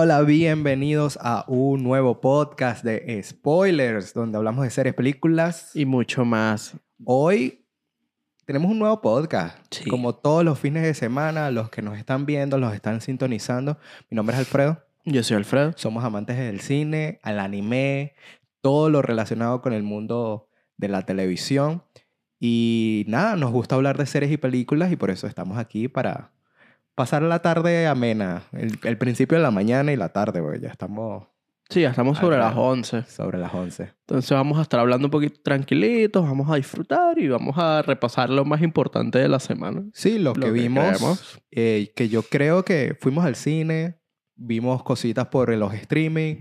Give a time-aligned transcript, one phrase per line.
[0.00, 5.74] Hola, hola, bienvenidos a un nuevo podcast de spoilers, donde hablamos de series, películas.
[5.74, 6.76] Y mucho más.
[7.04, 7.66] Hoy
[8.44, 9.58] tenemos un nuevo podcast.
[9.72, 9.90] Sí.
[9.90, 13.76] Como todos los fines de semana, los que nos están viendo, los están sintonizando.
[14.08, 14.80] Mi nombre es Alfredo.
[15.04, 15.72] Yo soy Alfredo.
[15.74, 18.14] Somos amantes del cine, al anime,
[18.60, 21.82] todo lo relacionado con el mundo de la televisión.
[22.38, 26.30] Y nada, nos gusta hablar de series y películas y por eso estamos aquí para
[26.98, 28.42] pasar la tarde amena.
[28.52, 31.24] El, el principio de la mañana y la tarde, porque ya estamos
[31.70, 32.66] Sí, ya estamos sobre las Alfredo.
[32.68, 33.02] 11.
[33.04, 33.82] sobre las 11.
[34.00, 38.30] Entonces vamos a estar hablando un poquito tranquilitos, vamos a disfrutar y vamos a repasar
[38.30, 39.82] lo más importante de la semana.
[39.92, 43.98] Sí, lo, Lo que que vimos, eh, que yo creo que fuimos al cine,
[44.34, 46.36] vimos cositas por los streaming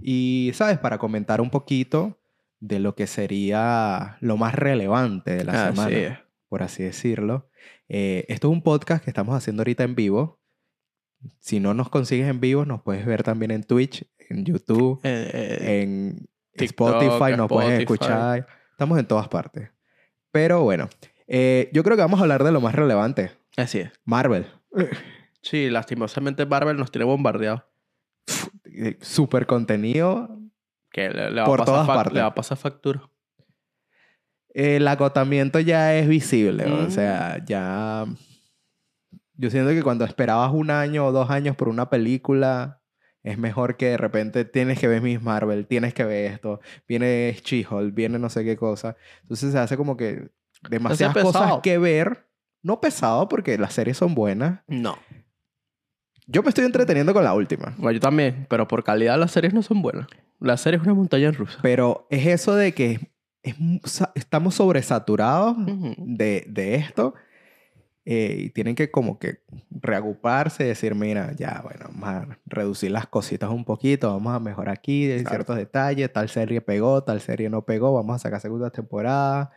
[0.00, 0.78] y, ¿sabes?
[0.78, 2.20] Para comentar un poquito
[2.60, 6.18] de lo que sería lo más relevante de la Así semana, es.
[6.48, 7.47] por así decirlo.
[7.88, 10.40] Eh, esto es un podcast que estamos haciendo ahorita en vivo.
[11.40, 15.30] Si no nos consigues en vivo, nos puedes ver también en Twitch, en YouTube, Eh,
[15.32, 18.46] eh, en TikTok, Spotify, nos puedes escuchar.
[18.70, 19.70] Estamos en todas partes.
[20.30, 20.88] Pero bueno,
[21.26, 23.32] eh, yo creo que vamos a hablar de lo más relevante.
[23.56, 23.90] así es.
[24.04, 24.46] Marvel.
[25.42, 27.66] Sí, lastimosamente Marvel nos tiene bombardeado.
[28.64, 30.38] Eh, Super contenido.
[30.92, 32.12] Que le, le va Por a pasar todas partes.
[32.14, 33.02] Le va a pasar factura.
[34.58, 36.66] El agotamiento ya es visible.
[36.66, 38.06] O sea, ya...
[39.34, 42.82] Yo siento que cuando esperabas un año o dos años por una película,
[43.22, 47.38] es mejor que de repente tienes que ver Miss Marvel, tienes que ver esto, viene
[47.40, 48.96] She-Hulk, viene no sé qué cosa.
[49.22, 50.32] Entonces se hace como que
[50.68, 51.62] demasiadas cosas pesado.
[51.62, 52.26] que ver.
[52.60, 54.62] No pesado porque las series son buenas.
[54.66, 54.98] No.
[56.26, 57.76] Yo me estoy entreteniendo con la última.
[57.78, 60.08] Bueno, yo también, pero por calidad las series no son buenas.
[60.40, 61.60] La serie es una montaña rusa.
[61.62, 63.12] Pero es eso de que
[63.42, 63.56] es
[64.14, 65.94] estamos sobresaturados Ujú.
[65.98, 67.14] de, de esto
[68.04, 69.40] eh, y tienen que como que
[69.70, 74.40] reagruparse y decir, mira, ya, bueno, vamos a reducir las cositas un poquito, vamos a
[74.40, 75.28] mejorar aquí Claro.
[75.28, 79.50] ciertos detalles, tal serie pegó, tal serie no pegó, vamos a sacar segunda temporada,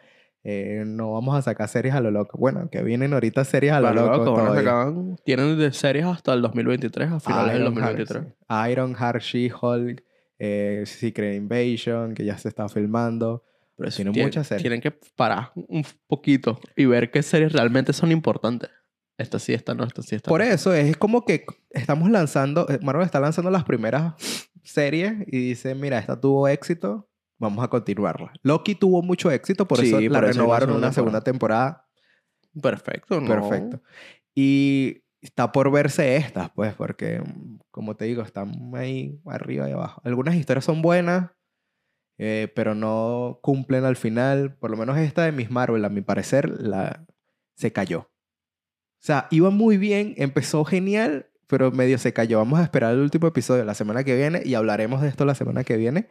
[0.43, 2.37] eh, no vamos a sacar series a lo loco.
[2.37, 5.15] Bueno, que vienen ahorita series a lo loco.
[5.23, 8.23] tienen de series hasta el 2023, a finales del Ironheart, 2023.
[8.49, 8.71] sí.
[8.71, 10.03] Ironheart, She-Hulk,
[10.39, 13.43] eh, Secret Invasion, que ya se está filmando.
[13.87, 14.61] Eso Tienen tiene- muchas series.
[14.63, 18.69] Tienen que parar un poquito y ver qué series realmente son importantes.
[19.17, 20.47] Esta sí, esta no, esta sí, esta Por no.
[20.47, 24.13] eso es como que estamos lanzando, eh, Marvel está lanzando las primeras
[24.63, 28.31] series y dice, mira, esta tuvo éxito, vamos a continuarla.
[28.41, 30.93] Loki tuvo mucho éxito, por Sí, eso la por eso hay una renovaron segunda una
[30.93, 31.87] segunda temporada.
[32.61, 33.27] Perfecto, ¿no?
[33.27, 33.81] Perfecto.
[34.35, 39.73] Y está por verse estas, pues, porque, mm, como te digo, están ahí arriba y
[39.73, 40.01] abajo.
[40.03, 41.29] Algunas historias son buenas,
[42.23, 44.55] eh, pero no cumplen al final.
[44.55, 47.03] Por lo menos esta de Miss Marvel, a mi parecer, la...
[47.55, 48.01] se cayó.
[48.01, 52.37] O sea, iba muy bien, empezó genial, pero medio se cayó.
[52.37, 55.33] Vamos a esperar el último episodio la semana que viene y hablaremos de esto la
[55.33, 56.07] semana que viene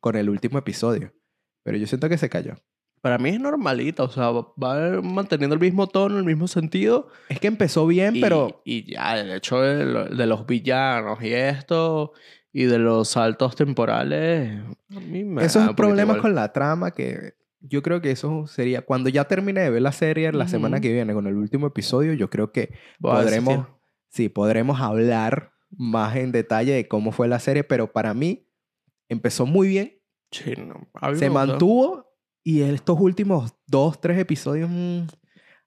[0.00, 1.14] con el último episodio.
[1.62, 2.56] Pero yo siento que se cayó.
[3.00, 7.08] Para mí es normalita, o sea, va- manteniendo el mismo tono, el mismo sentido.
[7.30, 11.32] Es que empezó bien, y, pero Y ya, el hecho de, de los villanos y
[11.32, 12.12] esto,
[12.52, 14.60] y de los saltos temporales,
[15.40, 16.20] esos problemas igual.
[16.20, 19.92] con la trama que yo creo que eso sería cuando ya termine de ver la
[19.92, 20.82] serie la semana Ujú.
[20.82, 23.66] que viene con el último episodio yo creo que podremos
[24.08, 24.28] sí.
[24.28, 28.48] podremos hablar más en detalle de cómo fue la serie pero para mí
[29.08, 30.00] empezó muy bien.
[30.30, 32.06] Sí, no, se mantuvo
[32.42, 35.06] y estos últimos dos tres episodios mm,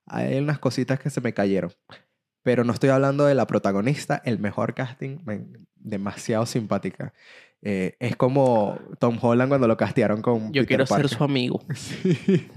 [0.06, 1.72] hay unas cositas que se me cayeron.
[2.42, 5.18] Pero no estoy hablando de la protagonista el mejor casting
[5.74, 7.12] demasiado simpática
[7.62, 11.60] Eh, es como Tom Holland cuando lo castearon con Yo Peter quiero ser su amigo.
[11.74, 12.48] Sí.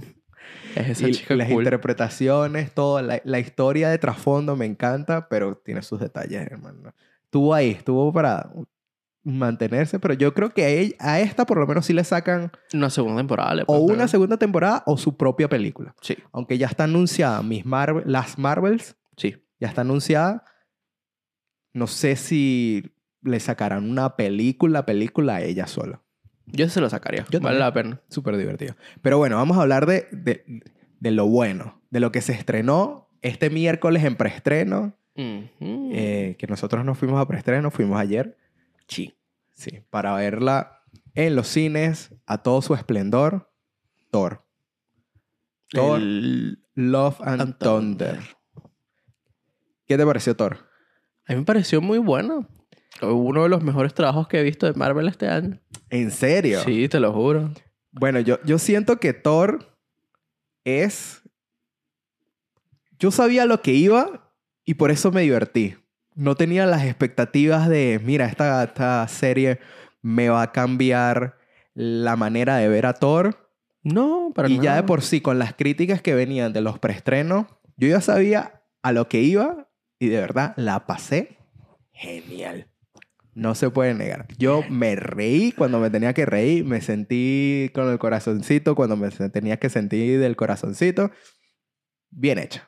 [0.76, 1.64] Es esa Y chica las cool.
[1.64, 6.94] interpretaciones, todo, la, la historia de trasfondo me encanta, pero tiene sus detalles, hermano.
[7.26, 8.50] Estuvo ahí, estuvo para
[9.24, 12.52] mantenerse, pero yo creo que a, ella- a esta por lo menos sí le sacan
[12.74, 13.54] Una segunda temporada.
[13.56, 15.94] le o una segunda temporada o su propia película.
[16.02, 19.36] Sí, Aunque ya está anunciada Miss Marvel, las Marvels, sí.
[19.60, 20.46] ya está anunciada.
[21.74, 22.92] No sé si
[23.24, 26.02] le sacarán una película, película a ella sola.
[26.48, 27.26] Yo se lo sacaría.
[27.30, 28.02] Yo vale la pena.
[28.10, 28.76] Súper divertido.
[29.02, 30.44] Pero bueno, vamos a hablar de, de,
[31.00, 36.84] de lo bueno, de lo que se estrenó este miércoles en preestreno, eh, que nosotros
[36.84, 38.38] no fuimos a preestreno, fuimos ayer,
[38.88, 39.14] sí.
[39.54, 40.82] sí, para verla
[41.14, 43.52] en los cines a todo su esplendor,
[44.10, 44.44] Thor.
[45.70, 48.16] Thor, El- Love and, and Thunder.
[48.16, 48.38] Thunder.
[49.86, 50.58] ¿Qué te pareció Thor?
[51.28, 52.48] A mí me pareció muy bueno.
[53.02, 55.60] Uno de los mejores trabajos que he visto de Marvel este año.
[55.90, 56.62] ¿En serio?
[56.62, 57.52] Sí, te lo juro.
[57.92, 59.78] Bueno, yo, yo siento que Thor
[60.64, 61.22] es...
[63.00, 64.34] Yo sabía lo que iba
[64.64, 65.76] y por eso me divertí.
[66.16, 69.60] no tenía las expectativas de, mira, esta, esta serie
[70.02, 71.38] me va a cambiar
[71.74, 73.50] la manera de ver a Thor.
[73.84, 77.48] No, pero y ya de por sí, con las críticas que venían de los preestrenos,
[77.78, 79.70] yo ya sabía a lo que iba
[80.00, 81.38] y de verdad la pasé
[81.94, 82.68] genial.
[83.34, 84.28] No se puede negar.
[84.38, 89.10] Yo me reí cuando me tenía que reír, me sentí con el corazoncito cuando me
[89.10, 91.12] tenía que sentir del corazoncito.
[92.10, 92.68] Bien hecha.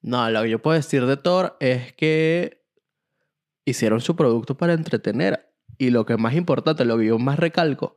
[0.00, 2.64] No, lo que yo puedo decir de Thor es que
[3.64, 5.52] hicieron su producto para entretener.
[5.76, 7.96] Y lo que es más importante, lo que yo más recalco,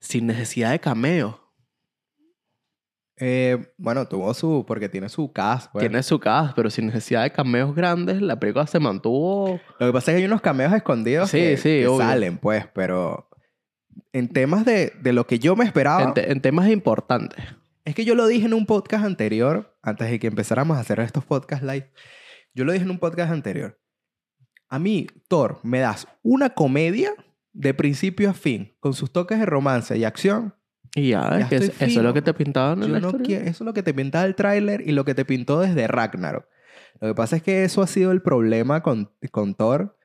[0.00, 1.49] sin necesidad de cameo.
[3.20, 5.70] Eh, bueno, tuvo su, porque tiene su cast.
[5.72, 5.82] pues.
[5.82, 9.60] Tiene su cast, pero sin necesidad de cameos grandes, la película se mantuvo.
[9.78, 12.66] Lo que pasa es que hay unos cameos escondidos Sí, que, sí, que salen, pues,
[12.74, 13.28] pero
[14.12, 17.44] en temas de, de lo que yo me esperaba, En, te- en temas importantes.
[17.84, 20.98] es que yo lo dije en un podcast anterior, antes de que empezáramos a hacer
[21.00, 21.90] estos podcasts live,
[22.54, 23.78] yo lo dije en un podcast anterior.
[24.68, 27.12] A mí, Thor, me das una comedia
[27.52, 30.54] de principio a fin, con sus toques de romance y acción.
[30.94, 32.94] Y ya, Ya es que estoy es- eso es lo que te pintaban en Yo
[32.94, 33.38] la no historia.
[33.40, 36.46] eso es lo que te pintaba el tráiler y lo que te pintó desde Ragnarok.
[37.00, 39.96] Lo que pasa es que eso ha sido el problema con, con Thor,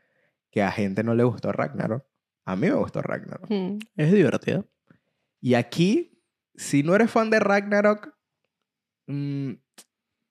[0.52, 2.06] que a gente no le gustó Ragnarok.
[2.46, 3.50] A mí me gustó Ragnarok.
[3.50, 4.68] Mm, Es divertido.
[5.42, 6.22] Y aquí,
[6.56, 8.14] si no eres fan de Ragnarok,
[9.08, 9.52] mm,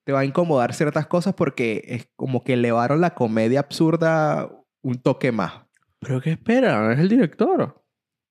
[0.04, 4.50] te va a incomodar ciertas cosas porque es como que elevaron la comedia absurda
[4.82, 5.54] un toque más.
[6.00, 6.92] Pero ¿qué esperan?
[6.92, 7.83] Es el director.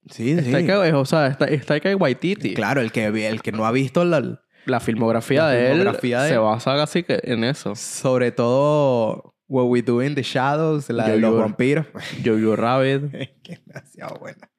[0.10, 2.54] Sí, Está Taika- o sea, está, está Taika Waititi.
[2.54, 6.22] Claro, el que, el que no ha visto la, La filmografía La de él filmografía
[6.24, 6.42] de se él.
[6.42, 7.76] basa casi que en eso.
[7.76, 11.86] sobre todo What We Do in the Shadows, la de Yo- los yo- vampiros.
[12.24, 13.12] Jojo Rabbit.
[13.44, 14.50] que es demasiado buena.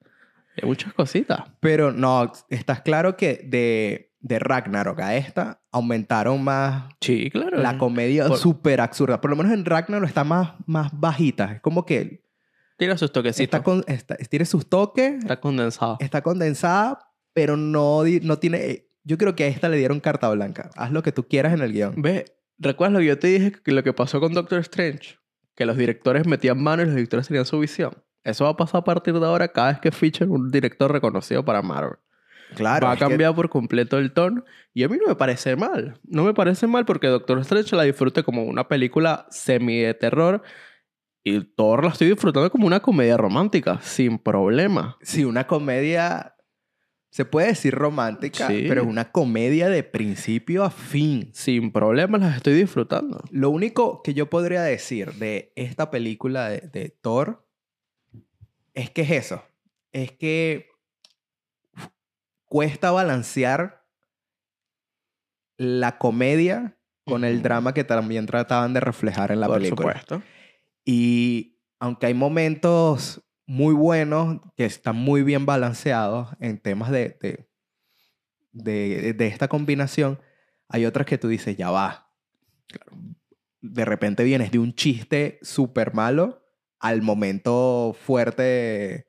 [0.61, 1.41] Hay muchas cositas.
[1.61, 7.59] Pero no, estás claro que de, de Ragnarok a esta aumentaron más Sí, claro.
[7.59, 9.21] la comedia Por- súper absurda.
[9.21, 11.53] Por lo menos en Ragnarok está más, más bajita.
[11.55, 12.24] Es como que
[12.77, 13.45] Tira sus toquecitos.
[13.45, 15.97] está Está, con, está- tiene sus toques, condensado.
[16.01, 16.99] está condensada,
[17.33, 18.89] pero no, no tiene...
[19.05, 20.71] Yo creo que a esta le dieron carta blanca.
[20.77, 21.95] Haz lo que tú quieras en el guion.
[22.01, 22.25] Ve,
[22.59, 23.53] ¿recuerdas lo que yo te dije?
[23.63, 25.17] Que lo que pasó con Doctor Strange.
[25.55, 28.03] Que los directores metían mano y los directores tenían su visión.
[28.25, 31.45] Eso va a pasar a partir de ahora cada vez que fichen un director reconocido
[31.45, 31.99] para Marvel.
[32.57, 32.87] Claro.
[32.87, 34.45] va a es que- cambiar por completo el tono.
[34.73, 36.01] Y a mí no me parece mal.
[36.05, 40.43] No me parece mal porque Doctor Strange la disfrute como una película semi de terror.
[41.25, 44.97] Y Thor la estoy disfrutando como una comedia romántica, sin problema.
[45.01, 46.31] Sí, una comedia...
[47.11, 48.65] Se puede decir romántica, Sí.
[48.69, 51.31] pero es una comedia de principio a fin.
[51.33, 53.23] Sin problema las estoy disfrutando.
[53.31, 57.47] Lo único que yo podría decir de esta película de, de Thor
[58.75, 59.45] es que es eso.
[59.93, 60.71] Es que
[62.47, 63.87] cuesta balancear
[65.57, 69.89] la comedia con el drama que también trataban de reflejar en la por película.
[70.01, 70.23] supuesto.
[70.85, 77.19] Y aunque hay momentos muy buenos que están muy bien balanceados en temas de,
[78.53, 80.21] de, de, esta combinación,
[80.69, 82.11] hay otras que tú dices, ya va.
[83.61, 86.43] De repente vienes de un chiste súper malo
[86.79, 89.07] al momento fuerte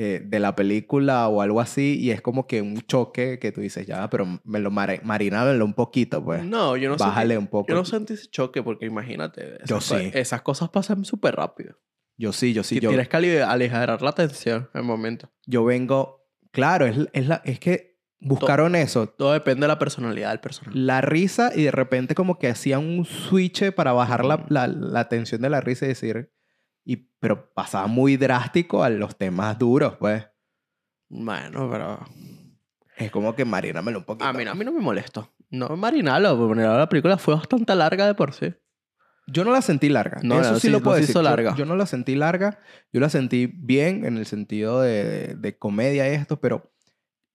[0.00, 3.60] eh, de la película o algo así y es como que un choque que tú
[3.60, 6.44] dices, ya, pero me lo mar marinámelo un poquito, pues.
[6.44, 7.66] No, yo no Bájale sentí, un poco.
[7.68, 9.56] Yo no sentí ese choque porque imagínate.
[9.56, 10.10] Esas, Yo sí.
[10.14, 11.80] Esas cosas pasan súper rápido.
[12.16, 12.76] Yo sí, yo sí.
[12.76, 15.32] Si yo, tienes que aligerar la tensión en el momento.
[15.46, 20.30] yo vengo, claro, es, es, la, es que buscaron eso, Todo depende de la personalidad
[20.30, 20.78] del personaje.
[20.78, 24.44] la risa y de repente como que hacían un switch para bajar la, Ujú.
[24.48, 26.30] la, la tensión de la risa y decir,
[26.90, 30.24] y, pero pasaba muy drástico a los temas duros, pues.
[31.08, 32.00] Bueno, pero...
[32.96, 34.24] Es como que marínamelo un poquito.
[34.24, 35.32] A mí, no- a mí no me molestó.
[35.50, 38.52] No, Marinalo, porque la película fue bastante larga de por sí.
[39.28, 40.20] Yo no la sentí larga.
[40.22, 41.10] No, Eso no, sí, lo puedo decir.
[41.10, 41.54] hizo Yo- larga.
[41.56, 42.58] Yo, no la sentí larga.
[42.92, 46.72] Yo la sentí bien en el sentido de, de, de comedia esto, pero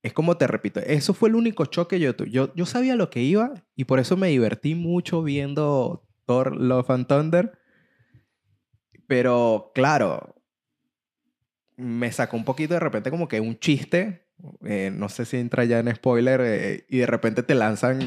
[0.01, 2.29] es como te repito, eso fue el único choque que yo tuve.
[2.31, 6.89] Yo, yo sabía lo que iba y por eso me divertí mucho viendo Thor Love
[6.89, 7.57] and Thunder.
[9.13, 10.41] Pero claro,
[11.77, 14.25] me sacó un poquito de repente como que un chiste.
[14.65, 16.41] eh, no sé si entra ya en spoiler.
[16.43, 17.99] eh, y de repente te lanzan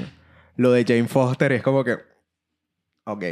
[0.56, 1.52] lo de Jane Foster.
[1.52, 1.98] Y es como que.
[3.04, 3.24] Ok.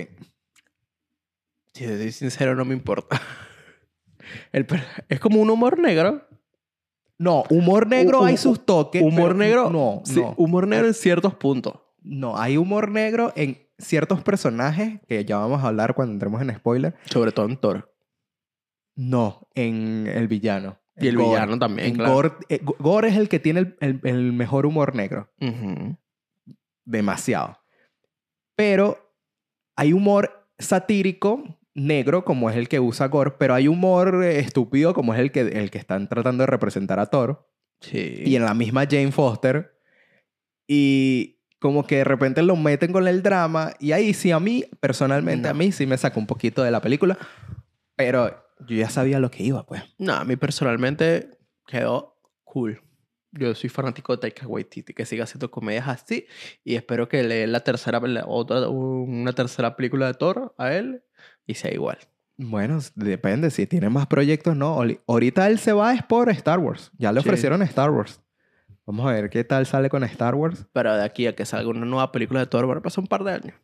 [1.72, 3.20] Si te soy sincero, no me importa.
[4.52, 4.68] El
[5.08, 6.28] es como un humor negro.
[7.18, 9.02] No, humor negro hay sus toques.
[9.02, 9.70] humor pero negro.
[9.70, 10.32] No, sí, no.
[10.36, 11.80] Humor negro en ciertos puntos.
[12.02, 16.54] No, hay humor negro en ciertos personajes que ya vamos a hablar cuando entremos en
[16.54, 16.94] spoiler.
[17.06, 17.94] Sobre todo en Thor.
[18.96, 20.78] No, en el villano.
[20.96, 21.28] Y el Gore.
[21.30, 22.12] villano también, En claro.
[22.14, 25.28] Gore, eh, Go- Gore es el que tiene el, el- el mejor humor negro.
[26.84, 27.58] Demasiado.
[28.56, 29.12] Pero
[29.76, 34.94] hay humor satírico negro como es el que usa Gore, pero hay humor eh, estúpido
[34.94, 37.48] como es el que, el que están tratando de representar a Thor.
[37.80, 38.22] Sí.
[38.24, 39.80] Y en la misma Jane Foster.
[40.68, 41.33] Y
[41.64, 43.72] como que de repente lo meten con el drama.
[43.80, 45.50] Y ahí sí, a mí, personalmente, No.
[45.52, 47.16] a mí sí me saca un poquito de la película.
[47.96, 48.28] Pero
[48.68, 49.82] yo ya sabía lo que iba, pues.
[49.96, 51.30] No, a mí personalmente
[51.66, 52.82] quedó cool.
[53.32, 56.26] Yo soy fanático de Taika Waititi, que siga haciendo comedias así.
[56.64, 61.02] Y espero que le la tercera, la otra, una tercera película de Thor a él
[61.46, 61.96] y sea igual.
[62.36, 63.50] Bueno, depende.
[63.50, 64.78] Si tiene más proyectos, no.
[65.06, 66.92] Ahorita él se va es por Star Wars.
[66.98, 67.26] Ya le Sí.
[67.28, 68.20] ofrecieron Star Wars.
[68.86, 70.66] Vamos a ver qué tal sale con Star Wars.
[70.72, 73.08] Pero de aquí a que salga una nueva película de Thor, van a pasar un
[73.08, 73.54] par de años.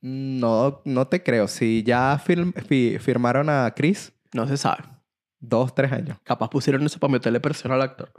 [0.00, 1.46] No, no te creo.
[1.48, 4.84] Si ya firm- fi- firmaron a Chris, No se sabe.
[5.40, 6.18] dos, tres años.
[6.24, 8.12] Capaz pusieron eso para meterle presión al actor.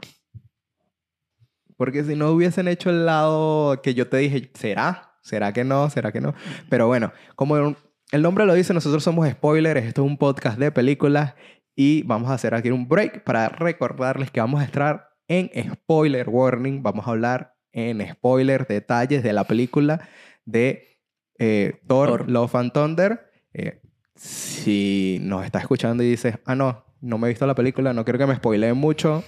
[1.76, 5.16] Porque si no hubiesen hecho el lado que yo te dije, ¿será?
[5.22, 5.88] ¿Será que no?
[5.90, 6.34] ¿Será que no?
[6.68, 9.84] Pero bueno, como el nombre lo dice, nosotros somos spoilers.
[9.84, 11.34] Esto es un podcast de películas
[11.74, 16.28] y vamos a hacer aquí un break para recordarles que vamos a estar en spoiler
[16.28, 16.82] warning.
[16.82, 20.08] Vamos a hablar en spoiler detalles de la película
[20.44, 21.00] de
[21.38, 22.30] eh, Thor, Thor.
[22.30, 23.30] Love and Thunder.
[23.54, 23.80] Eh,
[24.14, 28.04] si nos está escuchando y dices, ah, no, no me he visto la película, no
[28.04, 29.24] quiero que me spoileen mucho,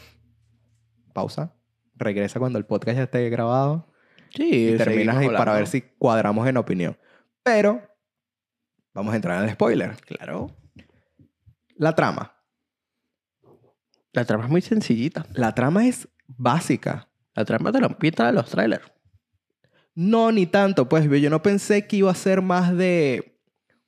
[1.12, 1.54] pausa.
[1.96, 3.86] Regresa cuando el podcast ya esté grabado
[4.34, 6.98] Sí, y terminas seguimos para ver si cuadramos en opinión.
[7.42, 7.82] Pero
[8.92, 9.96] vamos a entrar en el spoiler.
[9.96, 10.50] Claro.
[11.76, 12.34] La trama.
[14.14, 15.26] La trama es muy sencillita.
[15.34, 17.08] La trama es básica.
[17.34, 18.84] La trama te la pinta de los trailers.
[19.96, 23.40] No, ni tanto, pues yo no pensé que iba a ser más de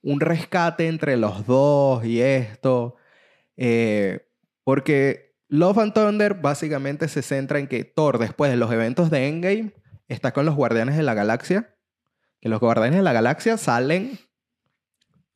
[0.03, 2.97] un rescate entre los dos y esto.
[3.57, 4.29] Eh,
[4.65, 9.29] porque Love and Thunder básicamente se centra en que Thor, después de los eventos de
[9.29, 9.73] Endgame,
[10.09, 11.77] está con los Guardianes de la Galaxia.
[12.41, 14.19] Que los Guardianes de la Galaxia salen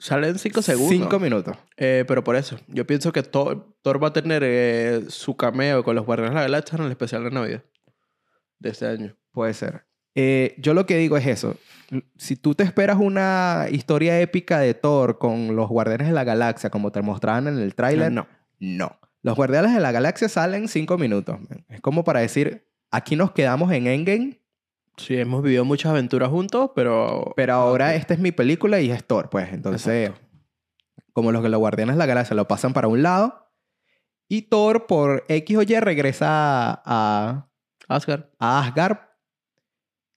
[0.01, 0.91] Salen cinco segundos.
[0.91, 1.57] cinco minutos.
[1.77, 5.85] Eh, pero por eso, yo pienso que Thor, Thor va a tener eh, su cameo
[5.85, 7.63] con los Guardianes de la Galaxia en el especial de Navidad
[8.59, 9.15] de este año.
[9.31, 9.85] Puede ser.
[10.15, 11.57] Eh, yo lo que digo es eso.
[12.17, 16.71] Si tú te esperas una historia épica de Thor con los Guardianes de la Galaxia,
[16.71, 18.27] como te mostraban en el tráiler, No.
[18.59, 18.99] no.
[19.23, 21.39] Los Guardianes de la Galaxia salen cinco minutos.
[21.69, 24.40] Es como para decir, aquí nos quedamos en Endgame,
[25.01, 27.33] Sí, hemos vivido muchas aventuras juntos, pero...
[27.37, 27.95] pero ahora Ok.
[27.97, 29.53] esta es mi película y es Thor, pues.
[29.53, 30.13] Entonces,
[31.13, 33.51] como los que los Guardianes de la Galaxia lo pasan para un lado,
[34.29, 37.49] y Thor por X o Y regresa a,
[37.89, 38.27] Asgard.
[38.39, 38.99] a Asgard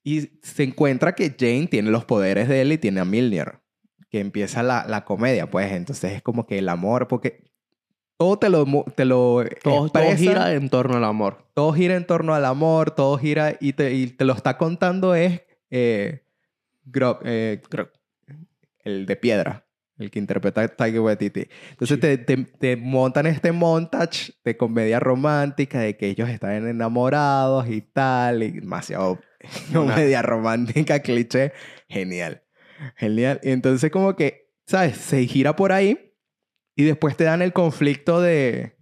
[0.03, 3.61] y se encuentra que Jane tiene los poderes de él y tiene a Milner,
[4.09, 7.52] que empieza la, la comedia, pues entonces es como que el amor, porque
[8.23, 8.65] todo te lo,
[8.95, 11.45] te lo Todo, todo gira en torno al amor.
[11.53, 15.13] todo gira en torno al amor, todo gira y te, y te lo está contando
[15.13, 16.23] es eh,
[16.85, 17.91] Gro- eh, Gro-
[18.85, 19.65] el de piedra,
[19.97, 21.47] el que interpreta a Taika Waititi.
[21.71, 22.01] Entonces Sí.
[22.01, 27.81] te, te, te montan este montage de comedia romántica de que ellos están enamorados y
[27.81, 29.19] tal, y demasiado
[29.71, 31.51] Una- comedia romántica, cliché,
[31.89, 32.41] genial,
[32.95, 33.39] genial.
[33.43, 34.95] Y entonces como que, ¿sabes?
[34.97, 36.12] Se gira por ahí
[36.75, 38.77] y después te dan el conflicto de,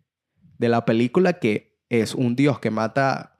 [0.58, 3.38] de la película que es un dios que mata,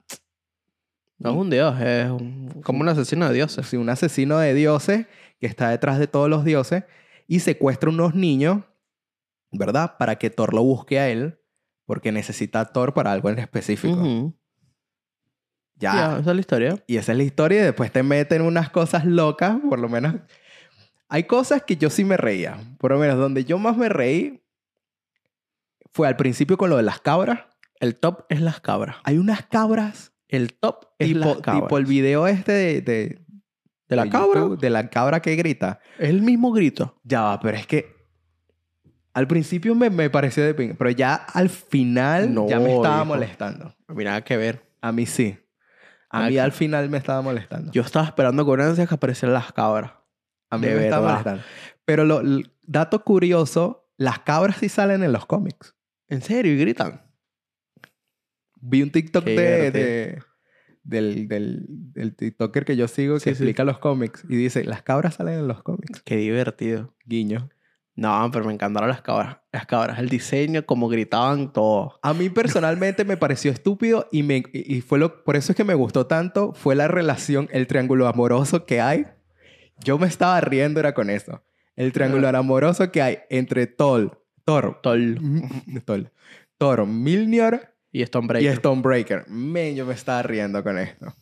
[1.18, 3.66] No es un dios, es un- como un asesino de dioses.
[3.68, 5.06] sí, un asesino de dioses
[5.40, 6.84] que está detrás de todos los dioses
[7.28, 8.64] y secuestra unos niños,
[9.52, 9.98] ¿verdad?
[9.98, 11.40] Para que Thor lo busque a él,
[11.86, 13.98] porque necesita a Thor para algo en específico.
[15.76, 16.84] Ya, esa es la historia.
[16.88, 20.16] Y esa es la historia y después te meten unas cosas locas, por lo menos.
[21.10, 22.58] Hay cosas que yo sí me reía.
[22.78, 24.41] Por lo menos donde yo más me reí
[25.94, 27.42] fue al principio con lo de las cabras.
[27.80, 28.98] El top es las cabras.
[29.04, 31.64] Hay unas cabras El top es tipo, las cabras.
[31.64, 33.26] tipo el video este de, de,
[33.90, 34.40] de la de cabra.
[34.42, 35.80] YouTube, de la cabra que grita.
[35.98, 37.00] Es el mismo grito.
[37.04, 37.96] Ya va, pero es que
[39.14, 42.98] al principio me, me pareció de ping, pero ya al final No, ya me estaba
[42.98, 43.06] hijo.
[43.06, 43.76] molestando.
[43.90, 44.72] Mira, que ver.
[44.82, 45.38] A mí sí.
[46.10, 47.72] A mí que- al final me estaba molestando.
[47.74, 49.92] Yo estaba esperando con ansias que aparecieran las cabras.
[50.50, 51.44] A mí De me estaba molestando.
[51.84, 55.76] Pero lo, l- dato curioso, las cabras sí salen en los cómics.
[56.12, 56.54] ¿En serio?
[56.54, 57.02] ¿Y gritan?
[58.60, 60.22] Vi un TikTok de,
[60.84, 63.30] del, del, del TikToker que yo sigo que Sí, sí.
[63.32, 66.02] explica los cómics y dice, las cabras salen en los cómics.
[66.04, 66.94] Qué divertido.
[67.06, 67.50] Guiño.
[67.96, 69.38] No, pero me encantaron las cabras.
[69.52, 72.00] Las cabras, el diseño, como gritaban todo.
[72.04, 75.64] A mí personalmente me pareció estúpido y, me, y fue lo, por eso es que
[75.64, 79.08] me gustó tanto, fue la relación, el triángulo amoroso que hay.
[79.84, 81.44] Yo me estaba riendo era con eso.
[81.76, 83.66] El triángulo amoroso que hay entre
[84.46, 84.98] Thor, Thor.
[85.86, 86.12] Thor,
[86.58, 88.52] Thor, Milner Y Stonebreaker.
[88.54, 89.26] y Stonebreaker.
[89.30, 91.14] Men, yo me estaba riendo con esto.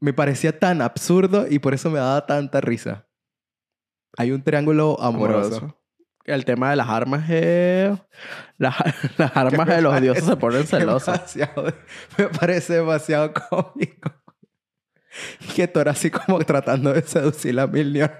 [0.00, 3.06] Me parecía tan absurdo y por eso me daba tanta risa.
[4.18, 5.78] Hay un triángulo amoroso.
[6.24, 7.98] El tema de las armas es...
[8.58, 8.76] Las,
[9.18, 10.64] las armas de los dioses se ponen.
[10.70, 11.74] Demasiado-
[12.18, 14.12] me parece demasiado cómico.
[15.56, 18.10] Que Thor así como tratando de seducir a Mjolnir.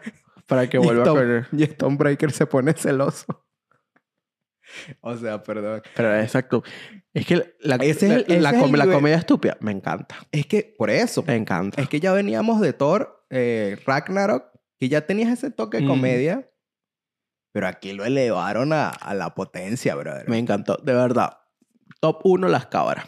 [0.46, 1.60] Para que y, vuelva Storm- con...
[1.60, 3.44] y Stormbreaker se pone celoso.
[5.00, 5.82] O sea, perdón.
[5.96, 6.62] Pero exacto.
[7.12, 10.16] Es que la, Ese es la, ese es el comedia estúpida me encanta.
[10.30, 11.22] Es que por eso.
[11.26, 11.80] Me encanta.
[11.82, 14.44] Es que ya veníamos de Thor, eh, Ragnarok,
[14.78, 15.88] que ya tenías ese toque de Mm.
[15.88, 16.48] comedia.
[17.52, 20.26] Pero aquí lo elevaron a, a la potencia, brother.
[20.28, 20.76] Me encantó.
[20.82, 21.38] De verdad.
[22.00, 23.06] Top 1, las cabras.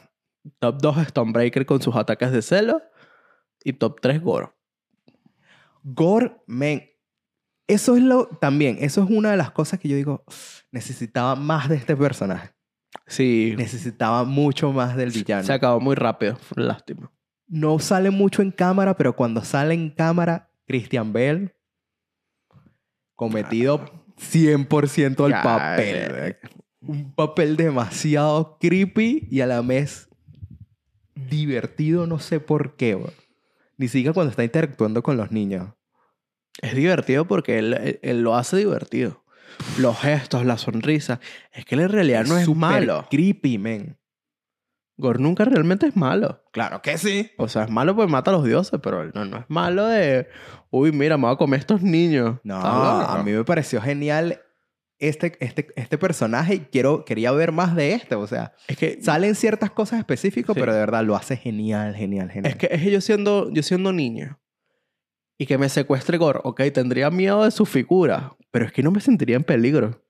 [0.58, 2.82] Top 2, Stonebreaker con sus ataques de celo.
[3.64, 4.54] Y top 3, Goro.
[5.82, 6.82] Gore, man.
[7.66, 10.24] Eso es lo también, eso es una de las cosas que yo digo,
[10.70, 12.50] necesitaba más de este personaje.
[13.06, 13.54] Sí.
[13.56, 15.44] Necesitaba mucho más del villano.
[15.44, 16.38] Se acabó muy rápido.
[16.56, 17.10] Lástima.
[17.46, 21.54] no sale mucho en cámara, pero cuando sale en cámara, Christian Bell,
[23.14, 23.84] cometido
[24.18, 26.36] 100% el Ya, papel.
[26.80, 30.08] Un papel demasiado creepy y a la vez
[31.14, 32.94] divertido, no sé por qué.
[32.94, 33.12] bro.
[33.76, 35.70] Ni siquiera cuando está interactuando con los niños.
[36.62, 39.22] Es divertido porque él, él- él lo hace divertido.
[39.78, 41.20] Los gestos, la sonrisa.
[41.52, 43.06] Es que él en realidad no es súper malo.
[43.10, 43.98] creepy, man.
[44.96, 46.44] Gore nunca realmente es malo.
[46.52, 47.30] Claro que sí.
[47.36, 49.86] O sea, es malo porque mata a los dioses, pero él no, no es malo
[49.88, 50.28] de...
[50.70, 52.38] Uy, mira, me voy a comer estos niños.
[52.44, 52.68] No, Está
[53.00, 53.12] loco.
[53.12, 54.40] a mí me pareció genial
[55.00, 58.14] este, este, este personaje y quiero, quería ver más de este.
[58.14, 58.98] O sea, Es que...
[59.02, 60.60] salen ciertas cosas específicas, Sí.
[60.60, 62.52] pero de verdad lo hace genial, genial, genial.
[62.52, 64.38] Es que es que yo siendo, yo siendo niño
[65.44, 68.90] y que me secuestre Gore, ok, tendría miedo de su figura, pero es que no
[68.90, 70.00] me sentiría en peligro.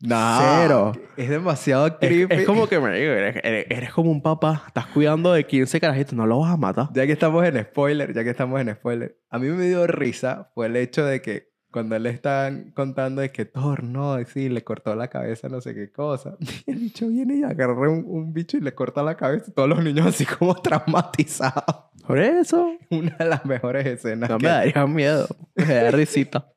[0.00, 0.92] No, Cero.
[1.16, 2.34] Es demasiado Es, creepy.
[2.34, 5.80] es como que me digo, eres, eres- eres como un papá, estás cuidando de 15
[5.80, 6.88] carajitos, no lo vas a matar.
[6.92, 10.50] Ya que estamos en spoiler, ya que estamos en spoiler, a mí me dio risa
[10.54, 14.62] fue el hecho de que cuando le están contando de que Thor, no, sí, le
[14.62, 16.36] cortó la cabeza, no sé qué cosa.
[16.68, 19.50] Y el bicho viene y agarra un, un bicho y le corta la cabeza.
[19.52, 21.86] Todos los niños así como traumatizados.
[22.06, 24.30] Por eso, Una de las mejores escenas.
[24.30, 26.52] no que me daría miedo, me da risita.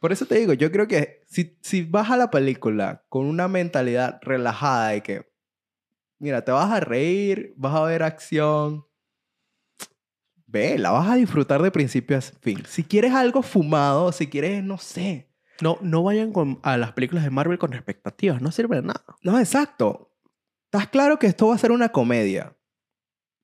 [0.00, 3.48] Por eso te digo, yo creo que si, si vas a la película con una
[3.48, 5.26] mentalidad relajada de que,
[6.18, 8.85] mira, te vas a reír, vas a ver acción,
[10.46, 12.62] ve, la vas a disfrutar de principio a fin.
[12.66, 15.28] Si quieres algo fumado, si quieres, no sé.
[15.60, 19.04] No, no vayan con- a las películas de Marvel con expectativas, no sirve de nada.
[19.22, 20.12] No, exacto.
[20.66, 22.56] Estás claro que esto va a ser una comedia.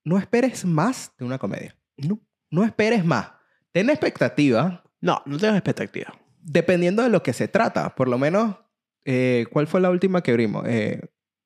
[0.04, 1.76] No esperes más de una comedia.
[1.96, 3.30] No, No esperes más.
[3.72, 6.12] Ten expectativa, no, no tengas expectativas.
[6.44, 7.94] dependiendo de lo que se trata.
[7.94, 8.56] Por lo menos,
[9.04, 10.64] eh, ¿cuál fue la última que vimos?
[10.66, 11.00] Eh,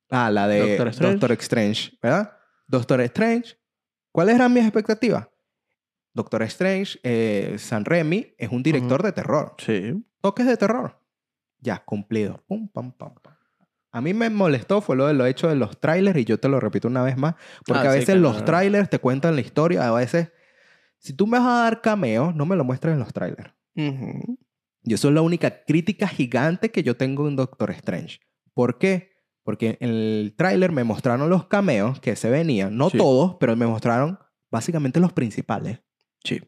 [0.09, 1.13] ah, la de Doctor Strange.
[1.13, 2.33] Doctor Strange, ¿verdad?
[2.67, 3.57] Doctor Strange.
[4.11, 5.27] ¿Cuáles eran mis expectativas?
[6.17, 9.53] Doctor Strange, eh, San Remy es un director de terror.
[9.59, 9.93] Sí.
[10.19, 10.99] Toques de terror.
[11.59, 12.43] Ya, cumplido.
[12.47, 13.33] Pum, pam, pam, pam.
[13.91, 16.49] A mí me molestó fue lo de lo hecho de los trailers y yo te
[16.49, 17.35] lo repito una vez más.
[17.65, 19.87] Porque Ah, a sí, veces los trailers te cuentan la historia.
[19.87, 20.31] A veces,
[20.99, 23.53] si tú me vas a dar cameos, no me lo muestres en los trailers.
[23.75, 24.37] Ujú.
[24.83, 28.19] Y eso es la única crítica gigante que yo tengo en Doctor Strange.
[28.53, 29.11] ¿Por qué?
[29.43, 32.75] Porque en el tráiler me mostraron los cameos que se venían.
[32.75, 32.97] No Sí.
[32.97, 34.19] todos, pero me mostraron
[34.51, 35.79] básicamente los principales.
[36.27, 36.41] Sí.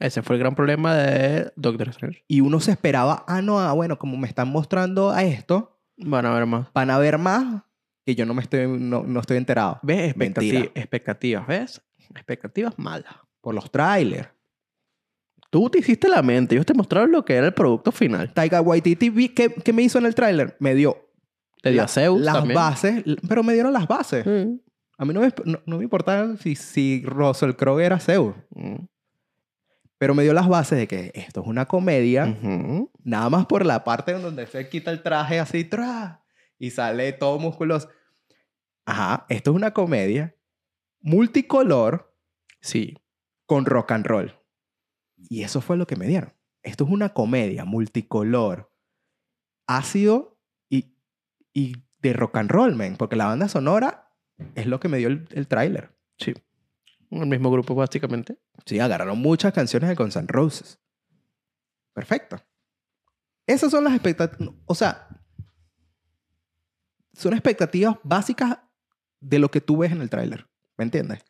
[0.00, 2.24] Ese fue el gran problema de Doctor Strange.
[2.28, 6.24] Y uno se esperaba, ah, no, ah, bueno, como me están mostrando a esto, Van
[6.24, 6.68] a ver más.
[6.72, 7.62] van a ver más
[8.06, 9.80] que yo no me estoy, no, no estoy enterado.
[9.82, 10.16] ¿Ves?
[10.16, 10.70] Mentira.
[10.74, 11.82] expectativas, ¿ves?
[12.10, 13.12] Expectativas malas.
[13.40, 14.28] Por los trailers.
[15.50, 16.54] Tú te hiciste la mente.
[16.54, 18.32] Ellos te mostraron lo que era el producto final.
[18.32, 20.56] Taika Waititi, vi- ¿qué, qué me hizo en el tráiler?
[20.60, 20.96] Me dio
[21.62, 22.54] Te dio la- a Zeus las también.
[22.54, 24.24] bases, pero me dieron las bases.
[24.26, 24.58] Mm.
[24.98, 28.34] A mí no me, no, no me importaba si, si Russell Crowe era Zeus.
[28.50, 28.84] Mm.
[29.96, 32.90] Pero me dio las bases de que esto es una comedia, Ujú.
[33.02, 36.22] nada más por la parte en donde se quita el traje así, ¡tra!
[36.58, 37.88] y sale todo musculoso.
[38.86, 40.34] Ajá, esto es una comedia
[41.00, 42.14] multicolor
[42.60, 42.96] Sí.
[43.46, 44.34] con rock and roll.
[45.16, 46.32] Y eso fue lo que me dieron.
[46.62, 48.72] Esto es una comedia multicolor,
[49.66, 50.94] ácido y,
[51.52, 54.07] y de rock and roll, man, porque la banda sonora
[54.54, 55.90] es lo que me dio el, el tráiler.
[56.18, 56.34] Sí.
[57.10, 58.38] El mismo grupo, básicamente.
[58.66, 60.78] Sí, agarraron muchas canciones de Guns N' Roses.
[61.92, 62.36] Perfecto.
[63.46, 64.54] Esas son las expectativas.
[64.66, 65.08] O sea,
[67.14, 68.58] son expectativas básicas
[69.20, 70.46] de lo que tú ves en el tráiler.
[70.76, 71.24] ¿Me entiendes?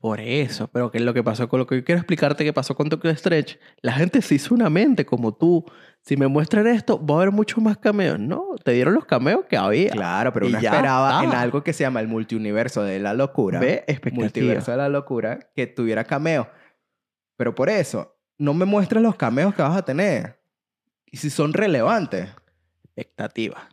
[0.00, 2.76] Por eso, pero que lo que pasó con lo que yo quiero explicarte que pasó
[2.76, 5.64] con Doctor Strange, la gente se hizo una mente como tú.
[6.02, 8.16] Si me muestran esto, va a haber muchos más cameos.
[8.18, 9.90] No, te dieron los cameos que había.
[9.90, 11.24] Claro, pero uno esperaba está.
[11.24, 13.58] en algo que se llama el multiuniverso de la locura.
[13.58, 16.48] Ve multiverso de la locura que tuviera cameo.
[17.36, 20.40] Pero por eso, no me muestres los cameos que vas a tener.
[21.06, 22.28] Y si son relevantes.
[22.94, 23.68] Expectativa.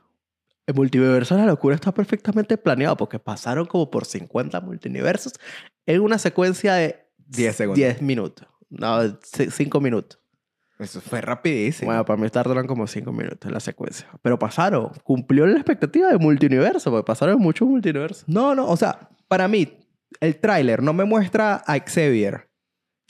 [0.65, 5.33] El multiverso de la locura está perfectamente planeado porque pasaron como por 50 multiversos
[5.85, 7.77] en una secuencia de 10 segundos.
[7.77, 8.47] 10 minutos.
[8.69, 10.19] No, 5 minutos.
[10.77, 11.87] Eso fue rapidísimo.
[11.87, 14.07] Bueno, para mí tardaron como 5 minutos en la secuencia.
[14.21, 14.91] Pero pasaron.
[15.03, 18.27] Cumplió la expectativa de multiverso porque pasaron muchos multiversos.
[18.27, 19.79] No, no, o sea, para mí,
[20.19, 22.49] el tráiler no me muestra a Xavier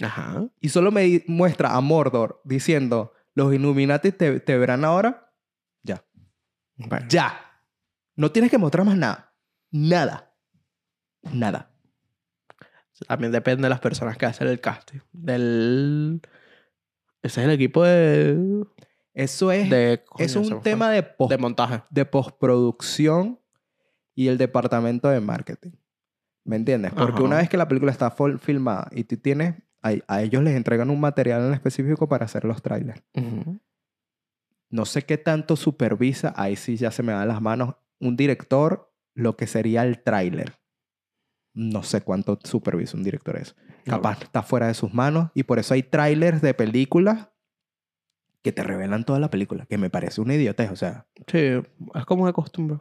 [0.01, 0.47] Ajá.
[0.59, 5.33] y solo me muestra a Mordor diciendo, los Illuminati te, te verán ahora.
[5.81, 6.03] Ya.
[6.77, 7.07] Bueno.
[7.09, 7.41] Ya.
[8.15, 9.33] No tienes que mostrar más nada.
[9.71, 10.33] Nada.
[11.33, 11.74] Nada.
[13.07, 14.99] También depende de las personas que hacen el casting.
[15.11, 16.21] Del...
[17.21, 18.63] Ese es el equipo de...
[19.13, 20.59] Eso es, de coño, es un fue.
[20.61, 21.83] tema de, pos- de montaje.
[21.89, 23.39] de postproducción
[24.13, 25.71] y el departamento de marketing.
[26.43, 26.93] ¿Me entiendes?
[26.93, 27.23] Porque Ajá.
[27.23, 30.55] una vez que la película está fol- filmada y tú tienes, a, a ellos les
[30.55, 33.01] entregan un material en específico para hacer los trailers.
[34.69, 38.93] No sé qué tanto supervisa, ahí sí ya se me dan las manos, un director
[39.13, 40.53] lo que sería el tráiler.
[41.55, 43.55] No sé cuánto supervisa un director eso.
[43.85, 47.29] Capaz está fuera de sus manos y por eso hay trailers de películas
[48.41, 52.05] que te revelan toda la película, que me parece una idiotez, o sea, Sí, es
[52.05, 52.77] como de costumbre.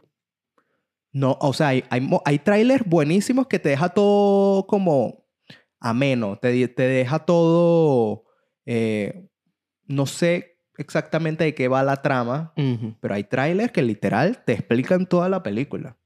[1.11, 5.25] No, o sea, hay, hay, trailers buenísimos que te deja todo como
[5.79, 8.25] ameno, te, te deja todo,
[8.65, 9.27] eh,
[9.87, 12.53] no sé exactamente de qué va la trama,
[12.99, 15.97] pero hay trailers que literal te explican toda la película.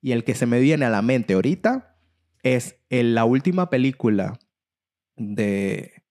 [0.00, 1.97] Y el que se me viene a la mente ahorita
[2.42, 4.38] es en la última película
[5.16, 6.02] de,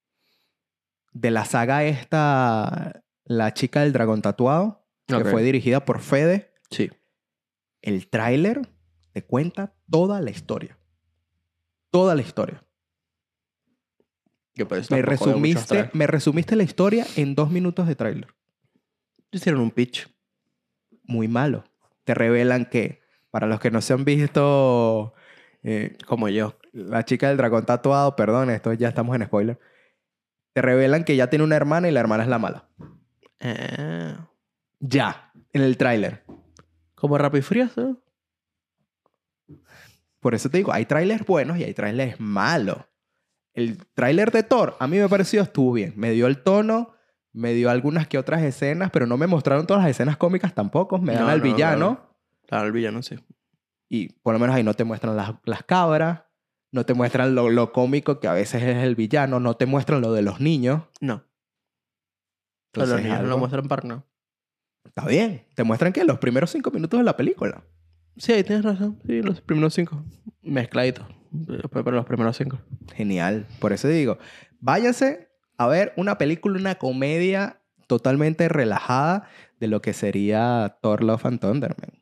[1.13, 6.89] de la saga esta, La chica del dragón tatuado, que fue dirigida por Fede Sí.
[7.81, 8.61] el tráiler
[9.13, 10.77] te cuenta toda la historia.
[11.89, 12.63] Toda la historia.
[14.53, 18.27] Eso Me resumiste, me resumiste la historia en dos minutos de tráiler.
[19.31, 20.07] Hicieron un pitch.
[21.03, 21.63] Muy malo.
[22.03, 25.13] Te revelan que, para los que no se han visto
[25.63, 26.57] eh, Como yo.
[26.71, 29.59] la chica del dragón tatuado, perdón, esto ya estamos en spoiler.
[30.53, 32.69] Te revelan que ya tiene una hermana y la hermana es la mala.
[33.39, 34.29] Ah.
[34.79, 36.23] Ya, en el tráiler.
[36.95, 38.01] Como Rápido y Furioso.
[40.19, 42.79] Por eso te digo, hay trailers buenos y hay trailers malos.
[43.53, 45.93] El tráiler de Thor, a mí me pareció estuvo bien.
[45.95, 46.93] Me dio el tono,
[47.33, 50.97] me dio algunas que otras escenas, pero no me mostraron todas las escenas cómicas tampoco.
[50.99, 52.07] Me dan No, al no, villano
[52.47, 53.15] Claro, el villano sí.
[53.89, 56.23] Y por lo menos ahí no te muestran las, las cabras,
[56.71, 60.01] no te muestran lo, lo cómico que a veces es el villano, no te muestran
[60.01, 60.83] lo de los niños.
[60.99, 61.23] No.
[62.71, 64.05] Pero Entonces, los niños no lo muestran para nada.
[64.83, 65.45] Está bien.
[65.55, 67.63] Te muestran que los primeros cinco minutos de la película.
[68.17, 68.99] Sí, ahí tienes razón.
[69.05, 70.03] Sí, los primeros cinco.
[70.41, 71.05] Mezcladitos.
[71.71, 72.59] Para los primeros cinco.
[72.95, 73.47] Genial.
[73.59, 74.17] Por eso digo,
[74.59, 79.27] váyanse a ver una película, una comedia totalmente relajada
[79.59, 82.01] de lo que sería Thor Love and Thunder, man.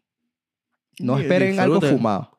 [1.00, 2.38] No esperen algo fumado.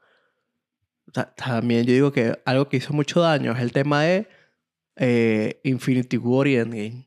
[1.13, 4.29] Ta- También yo digo que algo que hizo mucho daño es el tema de
[4.97, 7.07] eh, Infinity War y Endgame.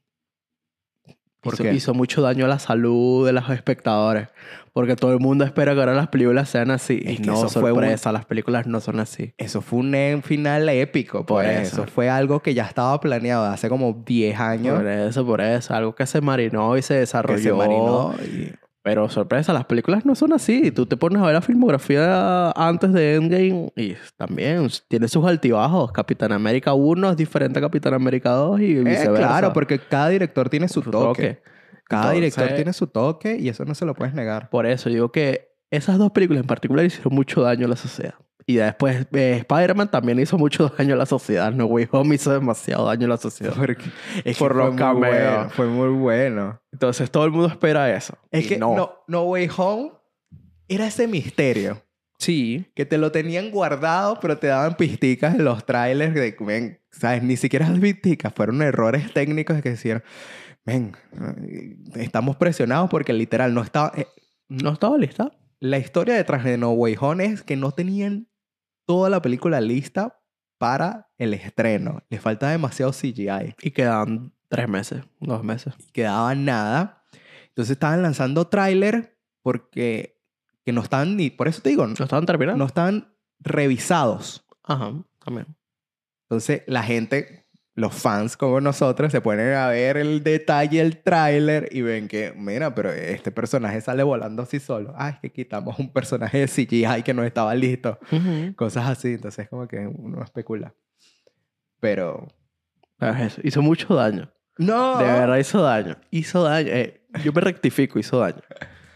[1.41, 4.27] ¿Por hizo, mucho daño a la salud de los espectadores.
[4.73, 7.01] Porque todo el mundo espera que ahora las películas sean así.
[7.05, 9.33] Es y no, eso fue un- sorpresa, las películas no son así.
[9.37, 11.83] Eso fue un final épico, por Por eso.
[11.83, 11.87] eso.
[11.91, 14.75] Fue algo que ya estaba planeado hace como 10 años.
[14.79, 15.73] Por eso, por eso.
[15.73, 17.41] Algo que se marinó y se que desarrolló.
[17.41, 18.51] se marinó y-
[18.89, 20.71] Pero sorpresa, las películas no son así.
[20.71, 25.91] Tú te pones a ver la filmografía antes de Endgame y también tiene sus altibajos.
[25.91, 29.13] Capitán América 1 es diferente a Capitán América 2 y Eh, viceversa.
[29.27, 31.35] claro, porque cada director tiene su, Su toque.
[31.35, 31.41] toque.
[31.87, 34.49] Cada director tiene su toque y eso no se lo puedes negar.
[34.49, 38.15] Por eso digo que esas dos películas en particular hicieron mucho daño a la sociedad.
[38.49, 41.51] Y después eh, Spider-Man también hizo mucho daño a la sociedad.
[41.51, 43.53] No Way Home hizo demasiado daño a la sociedad.
[43.55, 43.83] Porque
[44.25, 44.99] es Por que los fue muy cameos.
[45.35, 46.59] bueno, fue muy bueno.
[46.71, 48.17] Entonces todo el mundo espera eso.
[48.31, 49.03] Es Y que no.
[49.07, 49.91] no, Way Home
[50.67, 51.79] era ese misterio
[52.17, 52.65] Sí.
[52.75, 57.21] que te lo tenían guardado, pero te daban pisticas en los trailers de, men, ¿sabes?
[57.21, 60.03] Ni siquiera las pisticas, fueron errores técnicos que decían,
[60.65, 60.93] ven,
[61.95, 63.91] estamos presionados porque literal no estaba...
[63.95, 64.07] eh,
[64.49, 65.31] No estaba lista.
[65.59, 68.27] la historia detrás de No Way Home es que no tenían
[68.89, 70.19] toda la película lista
[70.57, 72.01] para el estreno.
[72.09, 73.53] Les falta demasiado CGI.
[73.61, 75.75] Y quedan tres meses, dos meses.
[75.93, 77.05] quedaba nada.
[77.49, 80.19] Entonces estaban lanzando tráiler porque
[80.65, 82.57] que no estaban ni, por eso te digo, no, ¿No estaban terminando?
[82.57, 84.43] no estaban revisados.
[84.63, 84.91] Ajá,
[85.23, 85.55] también.
[86.23, 87.47] Entonces la gente,
[87.79, 92.33] los fans como nosotros, se ponen a ver el detalle, el tráiler y ven que,
[92.35, 94.93] mira, pero este personaje sale volando así solo.
[94.97, 97.97] Ah, es que quitamos un personaje de CGI que no estaba listo.
[98.55, 100.73] Cosas así, entonces como que uno especula.
[101.79, 102.27] Pero
[102.99, 104.31] es eso, hizo mucho daño.
[104.57, 104.97] No.
[104.97, 105.95] De verdad hizo daño.
[106.11, 106.69] Hizo daño.
[106.69, 108.41] Eh, yo me rectifico, hizo daño.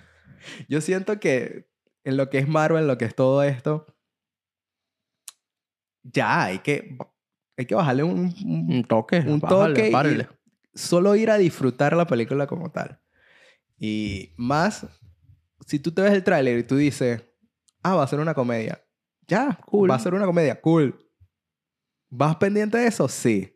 [0.67, 1.69] Yo siento que
[2.03, 3.85] en lo que es Marvel, en lo que es todo esto,
[6.03, 6.97] ya hay que,
[7.63, 9.19] hay que bajarle un, un- Un toque.
[9.19, 10.27] un bájale, toque
[10.73, 12.99] y solo ir a disfrutar la película como tal.
[13.77, 14.85] Y más,
[15.65, 17.23] si tú te ves el tráiler y tú dices,
[17.81, 18.83] ah, va a ser una comedia.
[19.27, 19.89] Ya, Cool.
[19.89, 20.99] Va a ser una comedia, cool.
[22.09, 23.07] ¿Vas pendiente de eso?
[23.07, 23.55] Sí.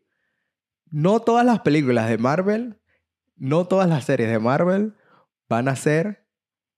[0.90, 2.82] No todas las películas de Marvel,
[3.36, 4.96] no todas las series de Marvel
[5.50, 6.28] van a ser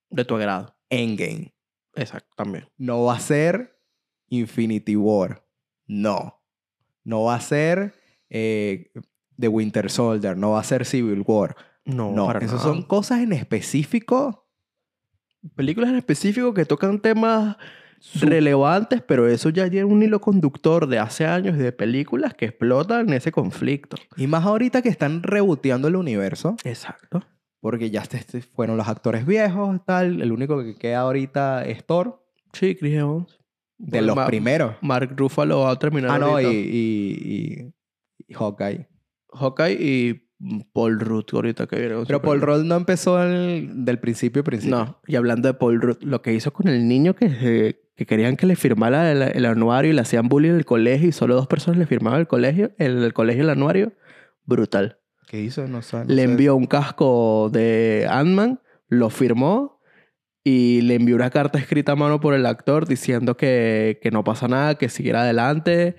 [0.09, 0.75] De tu agrado.
[0.89, 1.53] Endgame.
[1.95, 2.67] Exacto, también.
[2.77, 3.79] No va a ser
[4.29, 5.45] Infinity War.
[5.85, 6.38] No.
[7.03, 7.93] No va a ser
[8.29, 8.91] eh,
[9.39, 10.37] The Winter Soldier.
[10.37, 11.55] No va a ser Civil War.
[11.85, 12.63] No, No, para esas nada.
[12.63, 14.45] son cosas en específico.
[15.55, 17.55] películas en específico que tocan temas
[17.99, 22.45] Su- relevantes, pero eso ya lleva un hilo conductor de hace años de películas que
[22.45, 23.97] explotan ese conflicto.
[24.17, 26.55] Y más ahorita que están reboteando el universo.
[26.63, 27.23] Exacto.
[27.61, 30.21] Porque ya se- se fueron los actores viejos, tal.
[30.21, 32.23] El único que queda ahorita es Thor.
[32.53, 33.38] Sí, Chris Evans.
[33.79, 34.75] De los Ma- primeros.
[34.81, 37.73] Mark Ruffalo va a terminar Ah, no, y, y,
[38.27, 38.87] y- Hawkeye.
[39.31, 40.13] Hawkeye y
[40.73, 41.95] Paul Rudd ahorita que viene.
[42.05, 42.41] Pero Paul.
[42.41, 44.75] Rudd no empezó el- del principio, principio.
[44.77, 48.05] No, y hablando de Paul Rudd, lo que hizo con el niño que, eh, que
[48.05, 51.11] querían que le firmara el, el anuario y le hacían bullying en el colegio y
[51.11, 53.93] solo dos personas le firmaban el colegio, el, el colegio el anuario,
[54.45, 54.99] brutal.
[55.27, 55.67] ¿Qué hizo?
[55.67, 55.97] No sé.
[55.97, 56.23] no le sé.
[56.23, 59.78] envió un casco de Ant-Man, lo firmó
[60.51, 64.23] y le envió una carta escrita a mano por el actor diciendo que, que no
[64.23, 65.95] pasa nada, que siguiera adelante,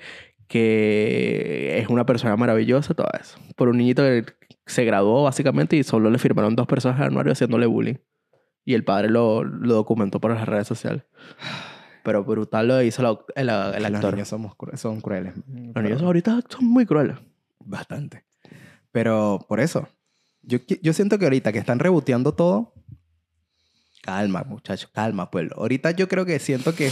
[0.48, 3.38] que es una persona maravillosa, todo eso.
[3.56, 4.24] Por un niñito que
[4.66, 7.94] se graduó básicamente y solo le firmaron dos personas al anuario haciéndole bullying.
[8.64, 11.02] Y el padre lo, lo documentó por las redes sociales.
[12.02, 14.14] Pero brutal lo hizo la- el, el Los actor.
[14.14, 15.34] niños somos son crueles.
[15.74, 17.16] Los niños ahorita son muy crueles.
[17.64, 18.24] Bastante.
[18.92, 19.88] Pero por eso,
[20.42, 22.74] yo, yo siento que ahorita que están reboteando todo,
[24.02, 25.56] calma, muchachos, calma, pueblo.
[25.58, 26.90] Ahorita yo creo que siento que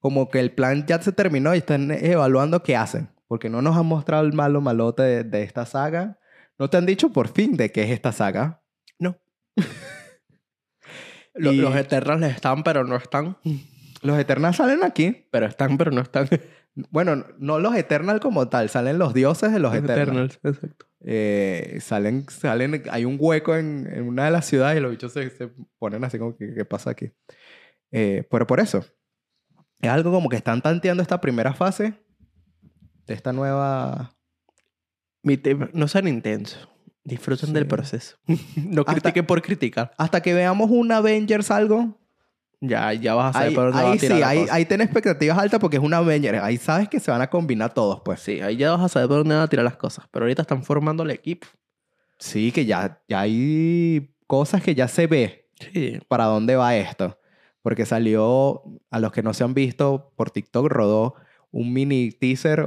[0.00, 3.10] como que el plan ya se terminó y están evaluando qué hacen.
[3.28, 6.18] Porque no nos han mostrado el malo malote de, de esta saga.
[6.58, 8.62] No te han dicho por fin de qué es esta saga.
[8.98, 9.18] No.
[11.34, 13.36] Lo- Y- Los Eternals están, pero no están.
[14.02, 15.26] Los Eternals salen aquí.
[15.30, 16.28] Pero están, pero no están.
[16.90, 20.38] Bueno, no los Eternals como tal, salen los dioses de los, Eternals.
[20.42, 20.86] exacto.
[21.08, 25.12] Eh, salen, salen, hay un hueco en, en una de las ciudades y los bichos
[25.12, 27.12] se, se ponen así como ¿qué pasa aquí?
[27.92, 28.84] Eh, pero por eso,
[29.80, 31.94] es algo como que están tanteando esta primera fase
[33.06, 34.10] de esta nueva...
[35.22, 35.40] Mi
[35.72, 36.68] no sean intensos.
[37.04, 37.52] Disfruten Sí.
[37.54, 38.16] del proceso.
[38.56, 39.92] no Hasta- critiquen por criticar.
[39.96, 42.00] Hasta que veamos un Avengers algo,
[42.60, 44.40] Ya, ya vas a saber ahí, por dónde va ahí a tirar sí, la ahí,
[44.40, 44.54] cosa.
[44.54, 46.42] ahí ten expectativas altas porque es un Avengers.
[46.42, 48.20] Ahí sabes que se van a combinar todos, pues.
[48.20, 50.06] Sí, ahí ya vas a saber por dónde van a tirar las cosas.
[50.10, 51.46] Pero ahorita están formando el equipo.
[52.18, 55.98] Sí, que ya, ya hay cosas que ya se ve Sí.
[56.08, 57.18] para dónde va esto.
[57.62, 61.14] Porque salió, a los que no se han visto, por TikTok rodó
[61.50, 62.64] un mini teaser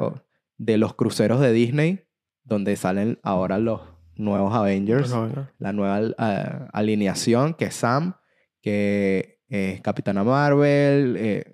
[0.57, 2.05] de los cruceros de Disney,
[2.43, 3.81] donde salen ahora los
[4.15, 5.15] nuevos Avengers,
[5.57, 8.15] la nueva eh, alineación, que es Sam,
[8.61, 11.51] que es Capitana Marvel, eh,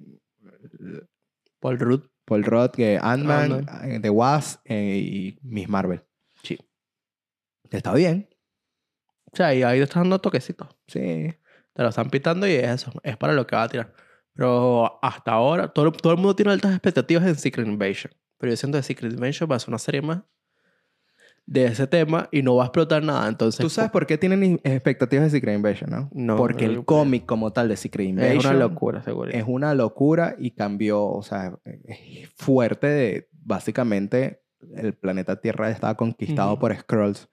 [1.59, 2.03] Paul Rudd.
[2.25, 3.91] Paul Rudd, que Ant-Man, Ant-Man.
[3.91, 6.03] eh, The Wasp eh, y Miss Marvel.
[6.43, 6.57] Sí.
[7.69, 8.27] Está bien.
[9.31, 10.67] O sea, y ahí te están dando toquecitos.
[10.87, 11.33] Sí.
[11.73, 12.91] Te lo están pitando y es eso.
[13.03, 13.93] Es para lo que va a tirar.
[14.33, 18.13] Pero hasta ahora, todo, todo el mundo tiene altas expectativas en Secret Invasion.
[18.37, 20.23] Pero yo siento que Secret Invasion va a ser una serie más
[21.47, 23.27] de ese tema y no va a explotar nada.
[23.27, 26.09] Entonces, Tú sabes por qué tienen expectativas de Secret Invasion, ¿no?
[26.11, 29.29] No, Porque no, el cómic como tal de Secret Invasion es una locura, seguro.
[29.31, 34.41] es una locura y cambió, o sea, es fuerte de básicamente
[34.75, 37.29] el planeta Tierra estaba conquistado por Skrulls.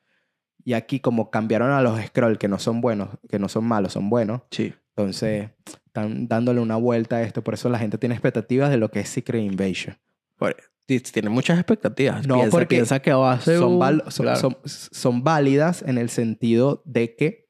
[0.64, 3.94] Y aquí como cambiaron a los Skrulls que no son buenos, que no son malos,
[3.94, 4.74] son buenos, Sí.
[4.94, 5.50] entonces
[5.86, 9.00] están dándole una vuelta a esto, por eso la gente tiene expectativas de lo que
[9.00, 9.96] es Secret Invasion.
[10.36, 12.26] Por- Tiene muchas expectativas.
[12.26, 14.40] No, piensa, porque piensa que va a ser son, un- val- son, claro.
[14.40, 17.48] son- son válidas en el sentido de que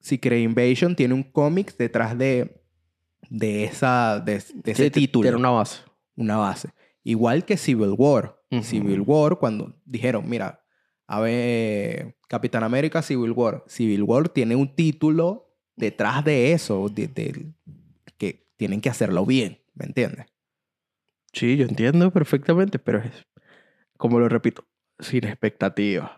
[0.00, 2.62] Secret Invasion tiene un cómic detrás de,
[3.30, 5.80] de, esa, de, de Sí, ese título, Tiene una base.
[6.16, 6.68] una base.
[7.02, 8.36] Igual que Civil War.
[8.62, 10.60] Civil War, cuando dijeron, mira,
[11.06, 13.64] a ver, Capitán América, Civil War.
[13.68, 17.52] Civil War tiene un título detrás de eso, de-
[18.18, 20.26] que tienen que hacerlo bien, ¿me entiendes?
[21.36, 23.12] Sí, yo entiendo perfectamente, pero es,
[23.98, 24.64] como lo repito,
[24.98, 26.10] sin expectativas.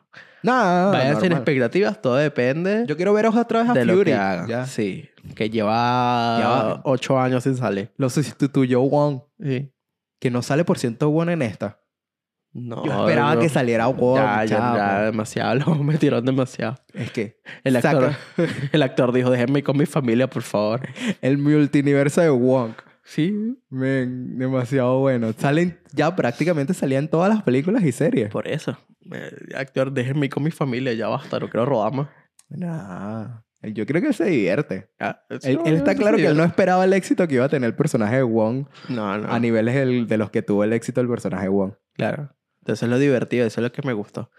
[0.42, 1.38] Nada, Vayan sin normal.
[1.38, 4.04] expectativas, todo depende Yo quiero ver otra vez a de lo Fury.
[4.12, 4.46] que hagan.
[4.46, 4.66] Ya.
[4.66, 7.90] Sí, que lleva ocho años sin salir.
[7.96, 9.72] Lo sustituyó Wong, Sí.
[10.20, 11.80] que no sale por ciento Wong en esta.
[12.52, 13.40] No, Yo esperaba no.
[13.40, 14.16] que saliera Wong.
[14.16, 15.54] Ya, ya, ya, demasiado.
[15.56, 16.76] Lo metieron demasiado.
[16.94, 18.18] Es que El actor, saca
[18.72, 20.82] el actor dijo, déjenme ir con mi familia, por favor.
[21.20, 22.72] el multiverso de Wong.
[23.10, 25.32] Sí, Men, demasiado bueno.
[25.32, 28.28] Salen, ya prácticamente salían todas las películas y series.
[28.30, 28.76] por eso.
[29.10, 32.08] Eh, actor, déjenme ir con mi familia, ya basta, no quiero rodar más.
[32.50, 34.90] Nah, yo creo que él se divierte.
[35.00, 37.74] Ya, Él, está claro que él no esperaba el éxito que iba a tener el
[37.76, 39.28] personaje de Wong No, no.
[39.32, 41.72] a niveles del- de los que tuvo el éxito el personaje de Wong.
[41.94, 42.34] Claro.
[42.60, 44.30] Entonces es lo divertido, eso es lo que me gustó.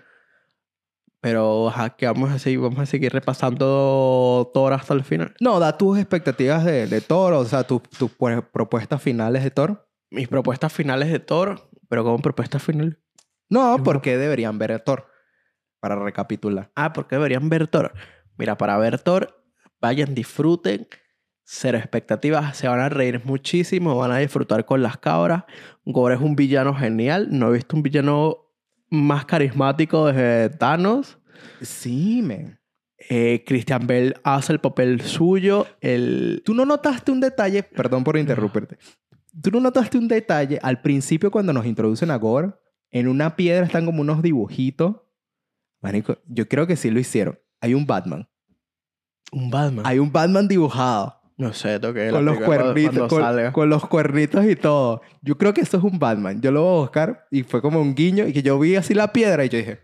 [1.22, 5.34] Pero, ajá, que vamos a seguir, vamos a seguir repasando Thor hasta el final.
[5.42, 7.82] No, da tus expectativas de, de Thor, o sea, tus
[8.18, 9.90] pues, propuestas finales de Thor.
[10.12, 13.00] Mis propuestas finales de Thor, pero como propuesta final.
[13.50, 15.08] No, ¿por qué deberían ver a Thor?
[15.80, 16.72] Para recapitular.
[16.76, 17.94] Ah, porque deberían ver Thor.
[18.38, 19.44] Mira, para ver Thor,
[19.82, 20.88] vayan, disfruten.
[21.44, 25.46] Cero expectativas, se van a reír muchísimo, van a disfrutar con las cabras.
[25.84, 27.28] Gore es un villano genial.
[27.32, 28.49] No he visto un villano
[28.90, 31.18] más carismático desde Thanos.
[31.62, 32.60] Sí, men.
[33.10, 35.66] Eh, Christian Bell hace el papel suyo.
[35.80, 36.42] El...
[36.46, 37.64] ¿Tú no notaste un detalle?
[37.64, 38.78] Perdón por interrumpirte.
[39.42, 42.54] ¿Tú no notaste un detalle al principio cuando nos introducen a Gore?
[42.92, 44.98] En una piedra están como unos dibujitos.
[45.82, 47.40] Marico, yo creo que sí lo hicieron.
[47.62, 48.28] Hay un Batman.
[49.32, 49.86] Un Batman.
[49.86, 51.19] Hay un Batman dibujado.
[51.40, 55.02] No sé, ver Con los cuernitos, con, con los cuernitos y todo.
[55.22, 56.42] Yo creo que eso es un Batman.
[56.42, 58.94] Yo lo voy a buscar y fue como un guiño y que yo vi así
[58.94, 59.80] la piedra y yo dije,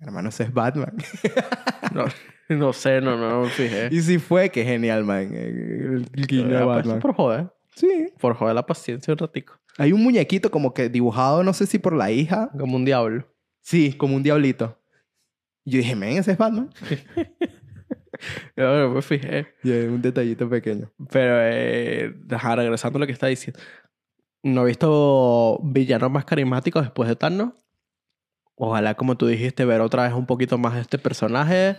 [0.00, 0.96] hermano, ese es Batman.
[1.92, 2.04] No,
[2.48, 3.88] no sé, no, no, no me fijé.
[3.90, 5.34] y sí fue, que genial, man.
[5.34, 6.98] El, el guiño de pues, Batman.
[7.00, 7.52] por joder.
[7.74, 8.12] Sí.
[8.20, 9.58] Por joder la paciencia un ratico.
[9.76, 12.48] Hay un muñequito como que dibujado, no sé si por la hija.
[12.56, 13.26] Como un diablo.
[13.60, 14.78] Sí, como un diablito.
[15.64, 16.70] Y yo dije, men, ese es Batman.
[18.56, 19.48] No me fijé.
[19.62, 20.90] Y es un detallito pequeño.
[21.10, 23.58] Pero, eh, ajá, regresando a lo que está diciendo.
[24.42, 27.52] No he visto villanos más carismáticos después de Thanos.
[28.56, 31.76] Ojalá, como tú dijiste, ver otra vez un poquito más de este personaje.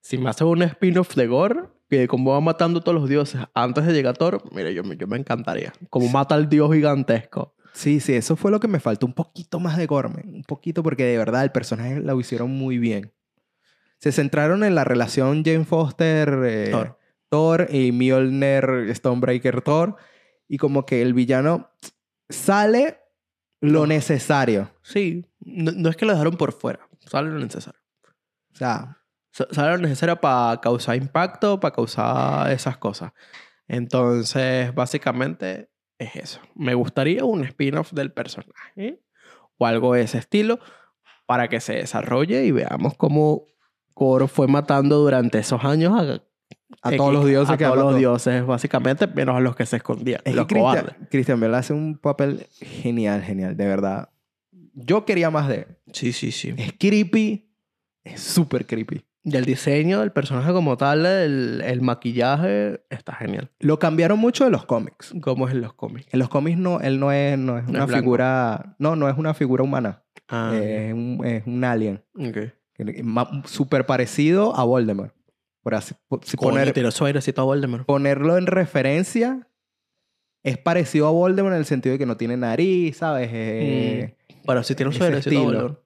[0.00, 3.40] Si me hacen un spin-off de Gore, que como va matando a todos los dioses
[3.54, 5.72] antes de llegar a Thor, mire, yo, me- yo me encantaría.
[5.90, 7.54] Como mata al dios gigantesco.
[7.72, 9.06] Sí, sí, eso fue lo que me faltó.
[9.06, 10.22] Un poquito más de Gorman.
[10.28, 13.12] Un poquito porque de verdad el personaje lo hicieron muy bien.
[13.98, 16.98] Se centraron en la relación Jane Foster, eh, Thor.
[17.30, 19.96] Thor y Mjolnir, Stonebreaker Thor.
[20.48, 21.70] Y como que el villano
[22.28, 22.98] sale
[23.60, 23.86] lo No.
[23.86, 24.70] necesario.
[24.82, 26.86] Sí, no, no es que lo dejaron por fuera.
[27.06, 27.80] Sale lo necesario.
[28.52, 28.98] O sea,
[29.32, 33.12] Sa- Sale lo necesario para causar impacto, para causar esas cosas.
[33.66, 36.40] Entonces, básicamente es eso.
[36.54, 39.00] Me gustaría un spin-off del personaje
[39.58, 40.60] o algo de ese estilo
[41.26, 43.46] para que se desarrolle y veamos cómo
[43.94, 46.20] Koro fue matando durante esos años a,
[46.88, 49.76] a todos los dioses a que todos los dioses, básicamente, menos a los que se
[49.76, 50.20] escondían.
[50.24, 50.94] Es los que cobardes.
[51.10, 54.10] Christian Bale hace un papel genial, genial, de verdad.
[54.74, 55.66] Yo quería más de él.
[55.92, 56.52] Sí, sí, sí.
[56.56, 57.48] Es creepy,
[58.02, 59.04] es súper creepy.
[59.26, 63.50] Y el diseño del personaje como tal, el, el maquillaje, está genial.
[63.58, 65.14] Lo cambiaron mucho de los cómics.
[65.22, 66.08] Como es en los cómics.
[66.12, 69.08] En los cómics no, él no es, no es No una es figura, no, no
[69.08, 70.02] es una figura humana.
[70.28, 72.02] Ah, Eh, es, un, es un alien.
[72.18, 72.36] ok.
[73.44, 75.14] Súper parecido a Voldemort.
[75.62, 77.86] Por así, por- si Coño, poner, tiró su airecito a Voldemort.
[77.86, 79.48] ponerlo en referencia,
[80.42, 83.30] es parecido a Voldemort en el sentido de que no tiene nariz, ¿sabes?
[83.32, 85.42] Eh, Pero si tiene su ese airecito a.
[85.44, 85.80] Voldemort.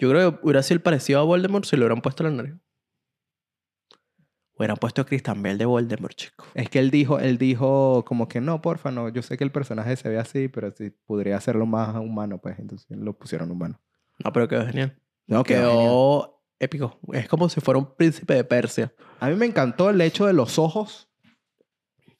[0.00, 2.54] Yo creo que hubiera sido el parecido a Voldemort si le hubieran puesto la nariz.
[4.56, 6.44] Hubieran puesto a Christian Bell de Voldemort, chico.
[6.54, 9.08] Es que él dijo, él dijo como que no, porfa, no.
[9.08, 12.58] Yo sé que el personaje se ve así, pero sí podría hacerlo más humano, pues.
[12.58, 13.80] Entonces lo pusieron humano.
[14.24, 14.98] No, pero quedó genial.
[15.28, 16.98] No, Quedó, épico.
[17.12, 18.92] Es como si fuera un príncipe de Persia.
[19.20, 21.08] A mí me encantó el hecho de los ojos,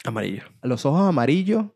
[0.05, 0.45] Amarillo.
[0.63, 1.67] los ojos amarillos,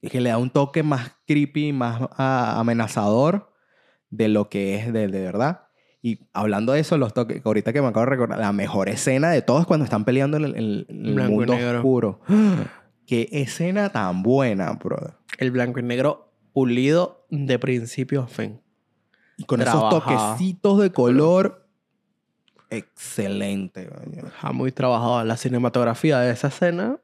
[0.00, 3.52] y que le da un toque más creepy, más ah, amenazador
[4.10, 5.62] de lo que es de, de verdad.
[6.02, 9.30] Y hablando de eso, los toques, ahorita que me acabo de recordar, la mejor escena
[9.30, 11.78] de todos es cuando están peleando en el, el- mundo negro.
[11.78, 12.20] oscuro.
[13.06, 15.14] Qué escena tan buena, brother.
[15.38, 18.60] El blanco y negro pulido de principio a fin.
[19.36, 21.68] Y con esos toquecitos de color,
[22.70, 23.88] excelente.
[24.26, 25.22] Está muy trabajado.
[25.24, 26.98] La cinematografía de esa escena,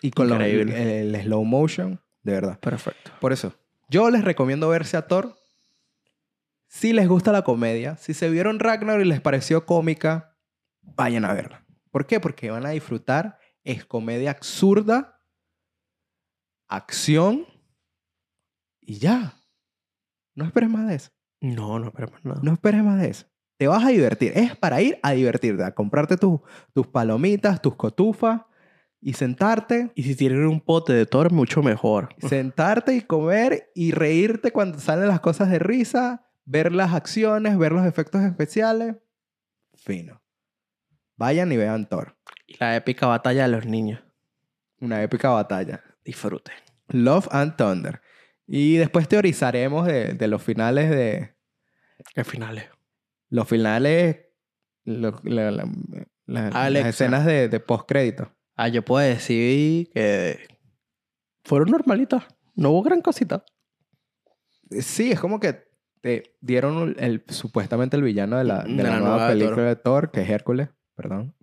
[0.00, 2.58] Y con los- el, el slow motion, de verdad.
[2.58, 3.12] perfecto.
[3.20, 3.54] Por eso,
[3.88, 5.36] yo les recomiendo verse a Thor.
[6.68, 10.34] Si les gusta la comedia, si se vieron Ragnar y les pareció cómica,
[10.80, 11.64] vayan a verla.
[11.90, 12.18] ¿Por qué?
[12.18, 13.38] Porque van a disfrutar.
[13.62, 15.20] Es comedia absurda,
[16.66, 17.46] acción
[18.80, 19.34] y ya.
[20.34, 21.10] No esperes más de eso.
[21.42, 22.40] No, no esperemos nada.
[22.42, 23.26] No esperes más de eso.
[23.58, 24.32] Te vas a divertir.
[24.34, 26.40] Es para ir a divertirte, a comprarte tus-
[26.72, 28.40] tus palomitas, tus cotufas,
[29.04, 32.10] y sentarte, Y si tienen un pote de Thor, mucho mejor.
[32.28, 37.72] sentarte y comer y reírte cuando salen las cosas de risa, ver las acciones, ver
[37.72, 38.94] los efectos especiales.
[39.74, 40.22] Fino.
[41.16, 42.16] Vayan y vean Thor.
[42.46, 44.00] Y la épica batalla de los niños.
[44.80, 45.82] Una épica batalla.
[46.04, 46.54] Disfruten.
[46.88, 48.00] Love and Thunder.
[48.54, 51.34] Y después teorizaremos de, de los finales de...
[52.14, 52.64] ¿Qué finales?
[53.30, 54.26] Los finales...
[54.84, 55.64] lo- la- la-
[56.26, 58.30] la- las escenas de, de postcrédito.
[58.54, 60.38] Ah, yo puedo decir que
[61.44, 62.24] fueron normalitas.
[62.54, 63.42] No hubo gran cosita.
[64.80, 65.64] Sí, es como que
[66.02, 69.32] te dieron el, supuestamente el villano de la, de De la la nueva nueva de
[69.34, 71.34] película de Thor, que es Hércules, perdón.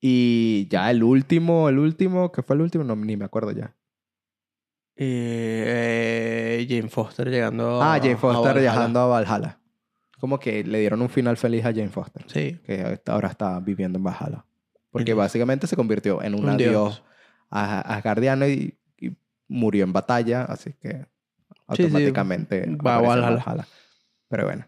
[0.00, 3.76] Y ya el último, el último, que fue el último, no, ni me acuerdo ya.
[4.96, 8.60] Eh, Jane Foster llegando Ah, a- Jane a Foster Valhalla.
[8.60, 9.58] viajando a Valhalla.
[10.20, 12.58] Como que le dieron un final feliz a Jane Foster, Sí.
[12.64, 14.44] que ahora está viviendo en Valhalla.
[14.90, 17.02] Porque básicamente se convirtió en un, Un adiós dios.
[17.50, 19.16] a Asgardiano y, y
[19.48, 23.36] murió en batalla, así que Sí, sí, automáticamente va a Valhalla.
[23.44, 23.66] Valhalla.
[24.28, 24.66] Pero bueno,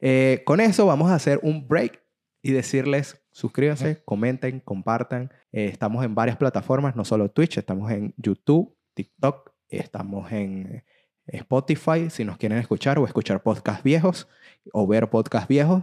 [0.00, 2.02] Eh, con eso vamos a hacer un break
[2.42, 5.30] y decirles suscríbanse, comenten, compartan.
[5.52, 10.84] Eh, estamos en varias plataformas, no solo Twitch, estamos en YouTube, TikTok, estamos en
[11.26, 14.28] Spotify, si nos quieren escuchar o escuchar podcasts viejos
[14.72, 15.82] o ver podcasts viejos.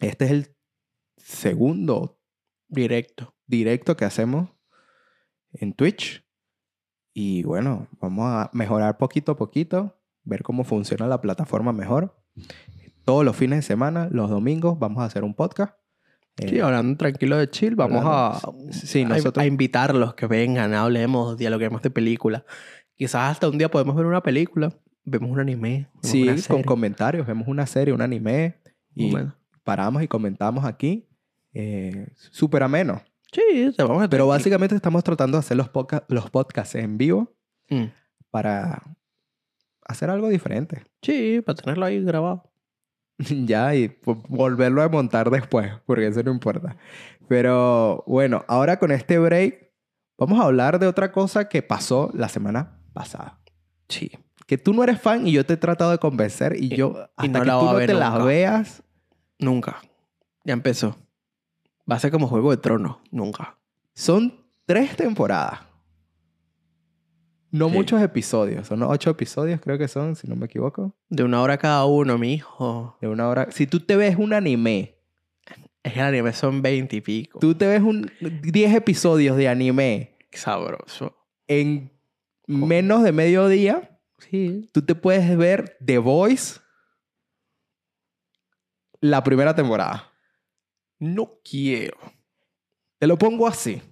[0.00, 0.56] Este es el
[1.16, 2.18] segundo
[2.68, 3.34] Directo.
[3.46, 4.48] directo que hacemos
[5.52, 6.24] en Twitch.
[7.12, 12.16] Y bueno, vamos a mejorar poquito a poquito, ver cómo funciona la plataforma mejor.
[13.04, 15.74] Todos los fines de semana, los domingos, vamos a hacer un podcast.
[16.38, 18.40] Sí, Eh, hablando tranquilo de chill, vamos a,
[18.72, 22.42] sí, nosotros- a invitarlos que vengan, hablemos, dialoguemos de películas.
[22.96, 24.72] Quizás hasta un día podemos ver una película,
[25.04, 25.88] vemos un anime.
[25.94, 28.60] vemos sí, una con comentarios, vemos una serie, un anime
[28.94, 29.34] y Bueno.
[29.64, 31.08] paramos y comentamos aquí.
[31.52, 33.02] Eh, Súper ameno.
[33.32, 36.96] Sí, te vamos a Pero básicamente estamos tratando de hacer los, podca- los podcasts en
[36.98, 37.32] vivo
[37.70, 37.84] Mm.
[38.30, 38.82] para
[39.86, 40.84] hacer algo diferente.
[41.02, 42.50] Sí, para tenerlo ahí grabado.
[43.46, 43.96] ya y
[44.28, 46.76] volverlo a montar después, porque eso no importa.
[47.28, 49.70] Pero bueno, ahora con este break
[50.18, 53.38] vamos a hablar de otra cosa que pasó la semana pasada.
[53.88, 54.10] Sí.
[54.46, 56.94] Que tú no eres fan y yo te he tratado de convencer y Y- yo
[57.18, 58.82] y hasta no que tú no te las veas,
[59.38, 59.82] Nunca.
[60.44, 60.96] Ya empezó.
[61.90, 62.96] Va a ser como Juego de Tronos.
[63.10, 63.58] Nunca.
[63.94, 65.60] son tres temporadas.
[67.50, 67.74] No Sí.
[67.74, 70.96] muchos episodios, son ocho episodios creo que son, si no me equivoco.
[71.08, 72.96] De una hora cada uno, mi hijo.
[73.00, 73.48] De una hora.
[73.52, 74.96] Si tú te ves un anime,
[75.84, 77.38] Es el anime son 20 y pico.
[77.38, 78.10] tú te ves un
[78.42, 81.16] 10 episodios de anime sabroso.
[81.46, 81.92] en
[82.46, 84.70] menos de medio día, Sí.
[84.72, 86.60] tú te puedes ver The Voice
[89.00, 90.10] la primera temporada.
[90.98, 91.96] No quiero.
[92.98, 93.82] Te lo pongo así.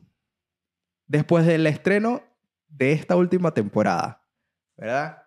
[1.07, 2.23] Después del estreno
[2.69, 4.27] de esta última temporada,
[4.77, 5.25] ¿verdad?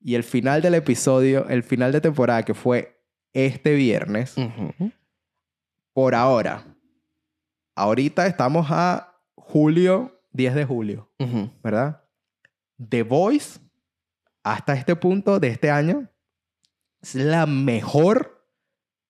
[0.00, 3.00] Y el final del episodio, el final de temporada que fue
[3.32, 4.90] este viernes, Ujú.
[5.92, 6.64] por ahora.
[7.76, 11.12] Ahorita estamos a julio, 10 de julio.
[11.62, 12.02] ¿verdad?
[12.88, 13.60] The Voice,
[14.42, 16.08] hasta este punto de este año,
[17.02, 18.46] es la mejor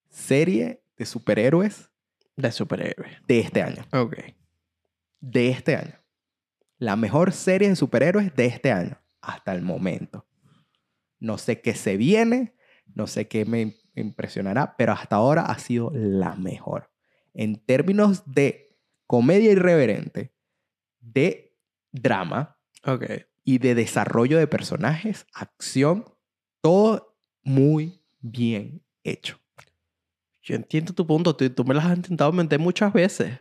[0.09, 1.91] serie de superhéroes
[2.37, 3.19] De superhéroe.
[3.27, 3.85] de este año.
[3.93, 4.17] Ok.
[5.21, 5.95] De este año.
[6.79, 10.27] La mejor serie de superhéroes de este año, hasta el momento.
[11.19, 12.55] No sé qué se viene,
[12.95, 16.91] no sé qué me impresionará, pero hasta ahora ha sido la mejor.
[17.35, 20.33] En términos de comedia irreverente,
[21.01, 21.57] de
[21.91, 22.55] drama,
[22.85, 23.05] Ok.
[23.49, 26.05] Y de desarrollo de personajes, acción,
[26.61, 29.41] todo muy bien hecho.
[30.43, 31.35] Yo entiendo tu punto.
[31.35, 33.39] Tú, tú me las has intentado meter muchas veces.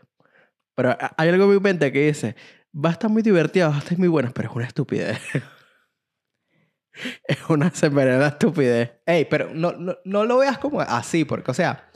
[0.75, 2.37] Pero hay algo en mi mente que dice,
[2.73, 5.19] va a estar muy divertida, va a estar muy buena, pero es una estupidez.
[7.27, 8.91] es una severada estupidez.
[9.05, 11.89] Ey, pero no, no, no lo veas como así, porque, o sea,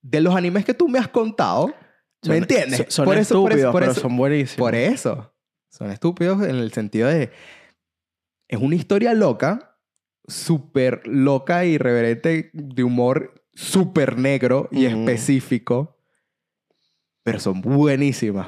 [0.00, 1.74] de los animes que tú me has contado, ¿me
[2.22, 2.76] Son- entiendes?
[2.78, 4.56] Son, son por eso, por estúpidos, eso, por pero eso, son buenísimos.
[4.66, 5.33] por eso.
[5.74, 7.32] Son estúpidos en el sentido de...
[8.46, 9.76] Es una historia loca,
[10.24, 15.98] súper loca y irreverente, de humor súper negro y específico,
[17.24, 18.46] pero son buenísimas.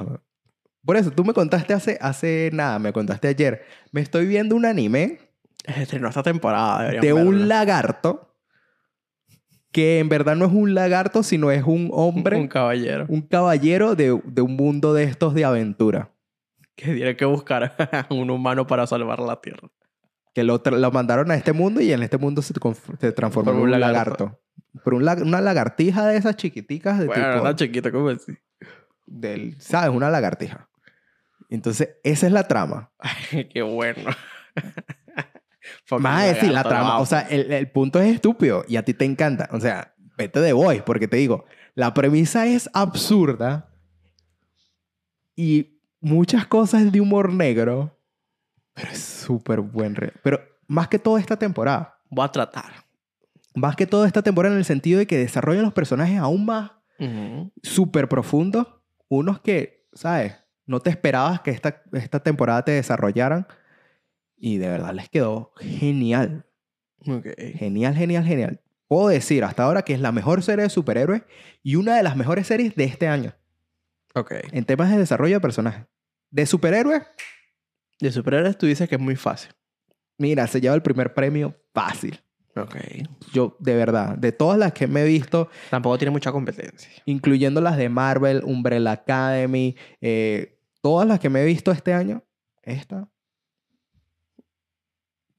[0.85, 4.65] Por eso, tú me contaste hace, hace nada, me contaste ayer, me estoy viendo un
[4.65, 5.19] anime
[5.65, 6.91] Estrenó esta temporada.
[6.91, 8.37] de un lagarto
[9.73, 13.05] que en verdad no es un lagarto, sino es un hombre, Un un, caballero.
[13.29, 16.13] caballero de, de un mundo de estos de aventura.
[16.77, 19.67] Que tiene que buscar a un humano para salvar la tierra.
[20.33, 22.53] Que lo, lo mandaron a este mundo y en este mundo se,
[22.99, 24.25] se transformó en un lagarto.
[24.25, 24.41] lagarto.
[24.83, 27.41] Por un la- una lagartija de esas chiquiticas de Bueno, tipo...
[27.41, 28.33] una chiquita, ¿cómo así?
[29.07, 29.89] del, ¿sabes?
[29.89, 30.69] Una lagartija.
[31.49, 32.91] Entonces, esa es la trama.
[33.53, 34.11] Qué bueno.
[35.99, 39.05] Más decir, la trama, o sea, el, el punto es estúpido y a ti te
[39.05, 39.49] encanta.
[39.51, 43.73] O sea, vete de voice, porque te digo, la premisa es absurda
[45.35, 45.76] y
[46.07, 47.97] muchas cosas de humor negro,
[48.73, 49.95] pero es súper buen.
[49.95, 52.85] re- Pero más que todo esta temporada, Voy a tratar.
[53.55, 56.71] más que todo esta temporada en el sentido de que desarrollan los personajes aún más
[57.61, 58.67] súper profundos,
[59.09, 60.35] unos que, ¿sabes?
[60.65, 63.45] No te esperabas que esta, esta temporada te desarrollaran
[64.35, 66.45] y de verdad les quedó genial.
[67.03, 68.61] Genial, genial, genial.
[68.87, 71.23] Puedo decir hasta ahora que es la mejor serie de superhéroes
[71.61, 73.33] y una de las mejores series de este año
[74.15, 74.33] Ok.
[74.51, 75.85] en temas de desarrollo de personajes.
[76.29, 77.03] De superhéroes,
[77.99, 79.51] De superhéroes tú dices que es muy fácil.
[80.17, 82.19] mira, se lleva el primer premio fácil.
[82.55, 82.75] Ok.
[83.33, 86.89] Yo, de verdad, de todas las que me he visto, Tampoco tiene mucha competencia.
[87.05, 92.23] incluyendo las de Marvel, Umbrella Academy, eh, todas las que me he visto este año,
[92.63, 93.07] esta,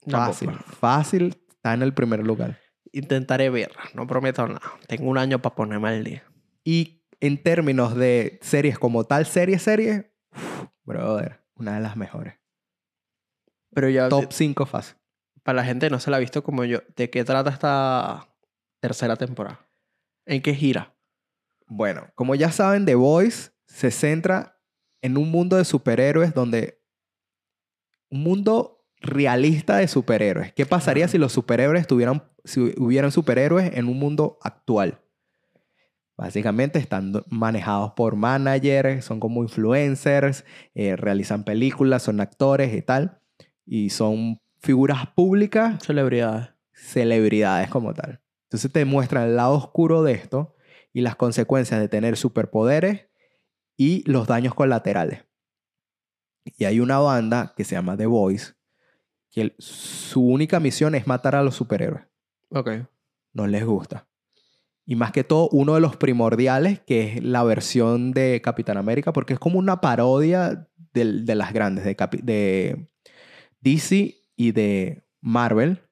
[0.08, 0.76] fácil, Tampoco.
[0.76, 2.58] fácil, está en el primer lugar.
[2.92, 3.82] Intentaré verla.
[3.94, 4.62] No prometo nada.
[4.86, 6.22] Tengo un año para ponerme al día.
[6.64, 10.12] Y en términos de series como tal, serie, serie,
[10.88, 12.34] brother, una de las mejores.
[13.72, 14.96] Pero ya, Top 5 fácil.
[15.44, 18.28] para la gente que no se la ha visto como yo, ¿de qué trata esta
[18.80, 19.68] tercera temporada?
[20.26, 20.94] ¿En qué gira?
[21.66, 24.58] Bueno, como ya saben, The Voice se centra
[25.02, 26.82] en un mundo de superhéroes donde...
[28.10, 30.54] Un mundo realista de superhéroes.
[30.54, 32.24] ¿Qué pasaría si los superhéroes tuvieran...
[32.44, 35.02] Si hubieran superhéroes en un mundo actual?
[36.18, 40.44] Básicamente están do- manejados por managers, son como influencers,
[40.74, 43.20] eh, realizan películas, son actores y tal.
[43.64, 46.48] Y son figuras públicas Celebridades.
[46.72, 48.20] celebridades como tal.
[48.48, 50.56] Entonces te muestran el lado oscuro de esto
[50.92, 53.06] y las consecuencias de tener superpoderes
[53.76, 55.24] y los daños colaterales.
[56.56, 58.54] Y hay una banda que se llama The Voice,
[59.30, 62.04] que el- su única misión es matar a los superhéroes.
[62.50, 62.70] Ok.
[63.34, 64.08] No les gusta.
[64.90, 69.12] Y más que todo, uno de los primordiales, que es la versión de Capitán América,
[69.12, 72.88] porque es como una parodia del- de las grandes, de, Capi- de
[73.60, 75.82] DC y de Marvel.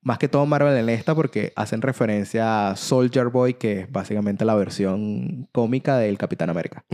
[0.00, 4.44] Más que todo Marvel en esta, porque hacen referencia a Soldier Boy, que es básicamente
[4.44, 6.84] la versión cómica del Capitán América.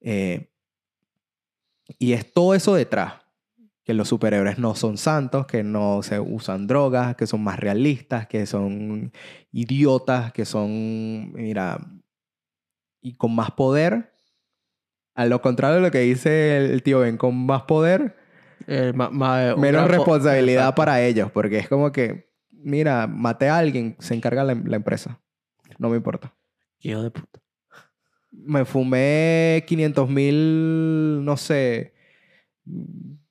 [0.00, 0.50] Eh,
[1.98, 3.14] y es todo eso detrás.
[3.88, 8.26] Que los superhéroes no son santos, que no se usan drogas, que son más realistas,
[8.26, 9.12] que son
[9.50, 11.78] idiotas, que son, mira,
[13.00, 14.12] y con más poder.
[15.14, 18.14] A lo contrario de lo que dice el tío Ben, con más poder,
[18.66, 20.76] Eh, ma- ma- un menos responsabilidad Exacto.
[20.82, 25.18] para ellos, porque es como que, mira, maté a alguien, se encarga la, la empresa.
[25.78, 26.34] No me importa.
[26.80, 27.40] Hijo de puta.
[28.32, 31.94] me fumé 500 mil, no sé,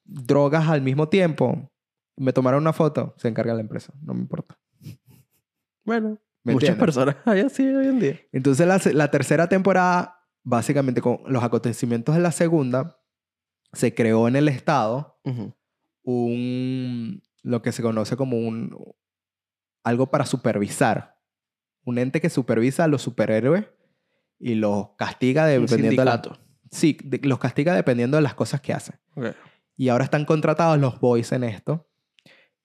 [0.07, 1.71] drogas al mismo tiempo.
[2.15, 4.57] Me tomaron una foto, se encarga la empresa, no me importa.
[5.83, 6.79] Bueno, ¿Me muchas entiendes?
[6.79, 8.19] personas hay así hoy en día.
[8.31, 12.99] Entonces la, la tercera temporada, básicamente con los acontecimientos de la segunda,
[13.73, 15.19] se creó en el estado
[16.03, 18.75] un, lo que se conoce como un,
[19.83, 21.17] algo para supervisar.
[21.83, 23.65] Un ente que supervisa a los superhéroes
[24.39, 26.21] y los castiga dependiendo de la-.
[26.71, 28.99] Sí, de- los castiga dependiendo de las cosas que hacen.
[29.77, 31.87] Y ahora están contratados los boys en esto.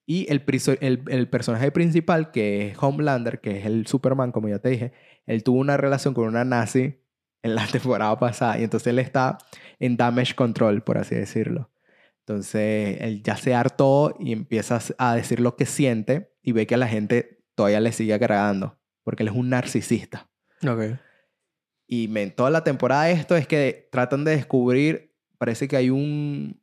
[0.07, 0.45] Y el,
[0.81, 4.93] el, el personaje principal, que es Homelander, que es el Superman, como ya te dije,
[5.27, 7.01] él tuvo una relación con una nazi
[7.43, 8.59] en la temporada pasada.
[8.59, 9.39] Y entonces él está
[9.79, 11.71] en damage control, por así decirlo.
[12.21, 16.77] Entonces él ya se hartó y empieza a decir lo que siente y ve que
[16.77, 18.79] a la gente todavía le sigue agradando.
[19.03, 20.31] Porque él es un narcisista.
[20.67, 20.99] Ok.
[21.87, 26.62] Y men, toda la temporada esto es que tratan de descubrir, parece que hay un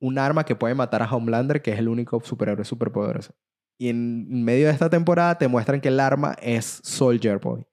[0.00, 3.34] un arma que puede matar a Homelander, que es el único superhéroe superpoderoso.
[3.78, 7.66] Y en medio de esta temporada te muestran que el arma es Soldier Boy,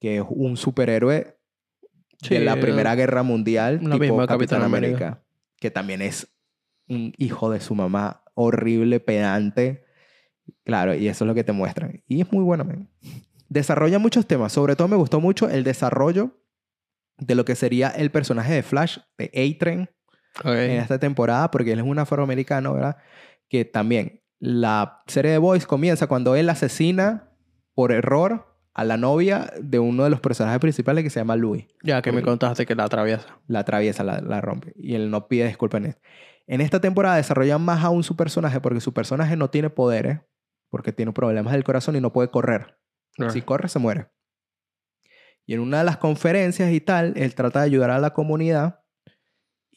[0.00, 1.36] que es un superhéroe
[2.22, 5.24] Sí, de la Primera Guerra Mundial, tipo mismo de Capitán Capitán América, América.
[5.56, 6.28] que también es
[6.86, 9.84] un hijo de su mamá, horrible, pedante.
[10.64, 12.02] Claro, y eso es lo que te muestran.
[12.06, 12.90] Y es muy bueno, men.
[13.48, 14.52] Desarrolla muchos temas.
[14.52, 16.36] Sobre todo me gustó mucho el desarrollo
[17.18, 19.88] de lo que sería el personaje de Flash, de A-Train,
[20.44, 22.96] En esta temporada, porque él es un afroamericano, ¿verdad?
[23.48, 27.30] Que también la serie de Boys comienza cuando él asesina
[27.74, 31.66] por error a la novia de uno de los personajes principales que se llama Louis
[31.82, 33.26] Ya que me contaste que la atraviesa.
[33.48, 34.72] la atraviesa, la, la rompe.
[34.76, 36.00] Y él no pide disculpas en esto.
[36.46, 40.20] En esta temporada desarrollan más aún su personaje porque su personaje no tiene poderes,
[40.68, 42.78] porque tiene problemas del corazón y no puede correr.
[43.32, 44.08] Si corre, se muere.
[45.44, 48.79] Y en una de las conferencias y tal, él trata de ayudar a la comunidad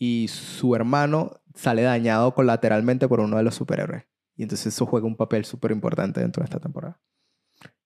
[0.03, 4.03] y su hermano sale dañado colateralmente por uno de los superhéroes.
[4.35, 6.99] Y entonces eso juega un papel súper importante dentro de esta temporada.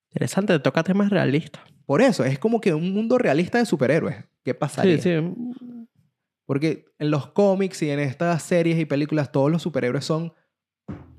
[0.09, 1.61] Interesante, te toca temas realistas.
[1.85, 4.15] Por eso, es como que un mundo realista de superhéroes.
[4.43, 4.99] ¿Qué pasaría?
[4.99, 5.35] Sí, sí.
[6.47, 10.33] Porque en los cómics y en estas series y películas, todos los superhéroes son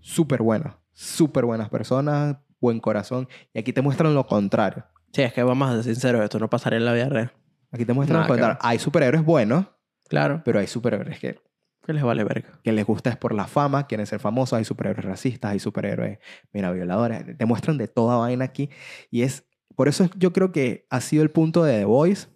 [0.01, 0.75] súper buenos.
[0.91, 3.29] Súper buenas personas, buen corazón.
[3.55, 4.85] Y aquí te muestran lo contrario.
[5.13, 7.33] Sí, es que vamos a ser sinceros, esto no pasaría en la vida real.
[7.71, 8.59] Aquí te muestran Nada lo contrario.
[8.63, 9.67] Hay superhéroes buenos,
[10.09, 10.43] Claro.
[10.45, 11.39] pero hay superhéroes que,
[11.87, 12.61] Que les vale verga.
[12.65, 14.59] que les gusta es por la fama, quieren ser famosos.
[14.59, 16.19] Hay superhéroes racistas, hay superhéroes,
[16.53, 17.37] mira, violadores.
[17.37, 18.69] Te muestran de toda vaina aquí.
[19.11, 19.45] Y es,
[19.77, 22.29] por eso yo creo que ha sido el punto de The Voice,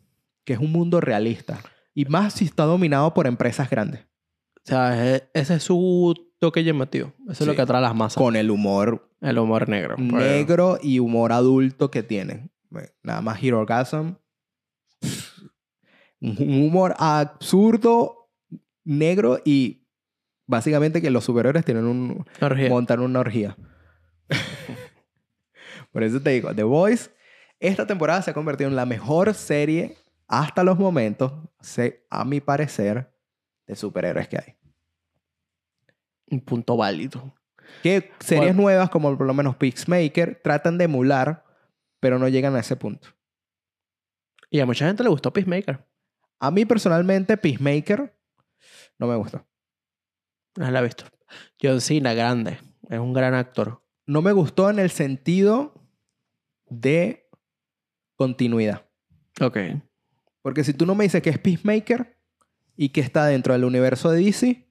[0.44, 1.58] que es un mundo realista.
[1.94, 4.00] Y más si está dominado por empresas grandes.
[4.64, 7.12] O sea, e- ese es su toque llamativo.
[7.28, 8.16] Eso es lo que atrae a las masas.
[8.22, 9.96] Con el humor El humor negro.
[9.96, 12.50] Pues, negro y humor adulto que tienen.
[13.02, 14.14] Nada más Hero Orgasm.
[16.24, 18.30] Un humor absurdo,
[18.84, 19.88] negro y
[20.46, 22.68] básicamente que los superhéroes tienen un, Orgía.
[22.68, 23.56] montan una orgía.
[25.90, 27.10] Por eso te digo, The Voice,
[27.60, 29.96] esta temporada se ha convertido en la mejor serie
[30.28, 31.32] hasta los momentos,
[32.08, 33.12] a mi parecer,
[33.66, 34.56] de superhéroes que hay.
[36.30, 37.34] Un punto válido.
[37.82, 38.62] Que series Bueno.
[38.62, 41.44] nuevas, como por lo menos Peacemaker, tratan de emular,
[42.00, 43.08] pero no llegan a ese punto.
[44.50, 45.84] Y a mucha gente le gustó Peacemaker.
[46.42, 48.18] A mí personalmente, Peacemaker
[48.98, 49.46] no me gustó.
[50.56, 51.04] No la he visto.
[51.62, 52.58] John Cena, grande.
[52.90, 53.82] Es un gran actor.
[54.06, 55.72] No me gustó en el sentido
[56.68, 57.30] de
[58.16, 58.84] continuidad.
[59.40, 59.56] Ok.
[60.42, 62.18] Porque si tú no me dices que es Peacemaker
[62.76, 64.68] y que está dentro del universo de DC,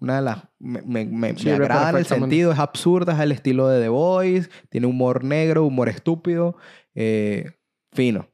[0.00, 0.38] una de las...
[0.58, 3.68] Me, me, me- Sí, me ve agrada en el sentido, es absurda, es el estilo
[3.68, 6.56] de The Voice, tiene humor negro, humor estúpido,
[6.94, 7.52] eh,
[7.92, 8.28] fino.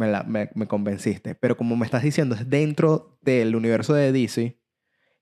[0.00, 1.34] Me, la- me, me convenciste.
[1.34, 4.58] Pero como me estás diciendo, es dentro del universo de DC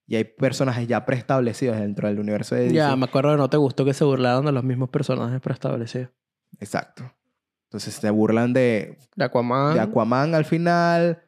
[0.06, 2.74] y hay personajes ya preestablecidos dentro del universo de DC.
[2.74, 6.10] Ya, me acuerdo que no te gustó que se burlaran de los mismos personajes preestablecidos.
[6.60, 7.10] Exacto.
[7.64, 9.74] Entonces se burlan de, De Aquaman.
[9.74, 11.22] de Aquaman al final.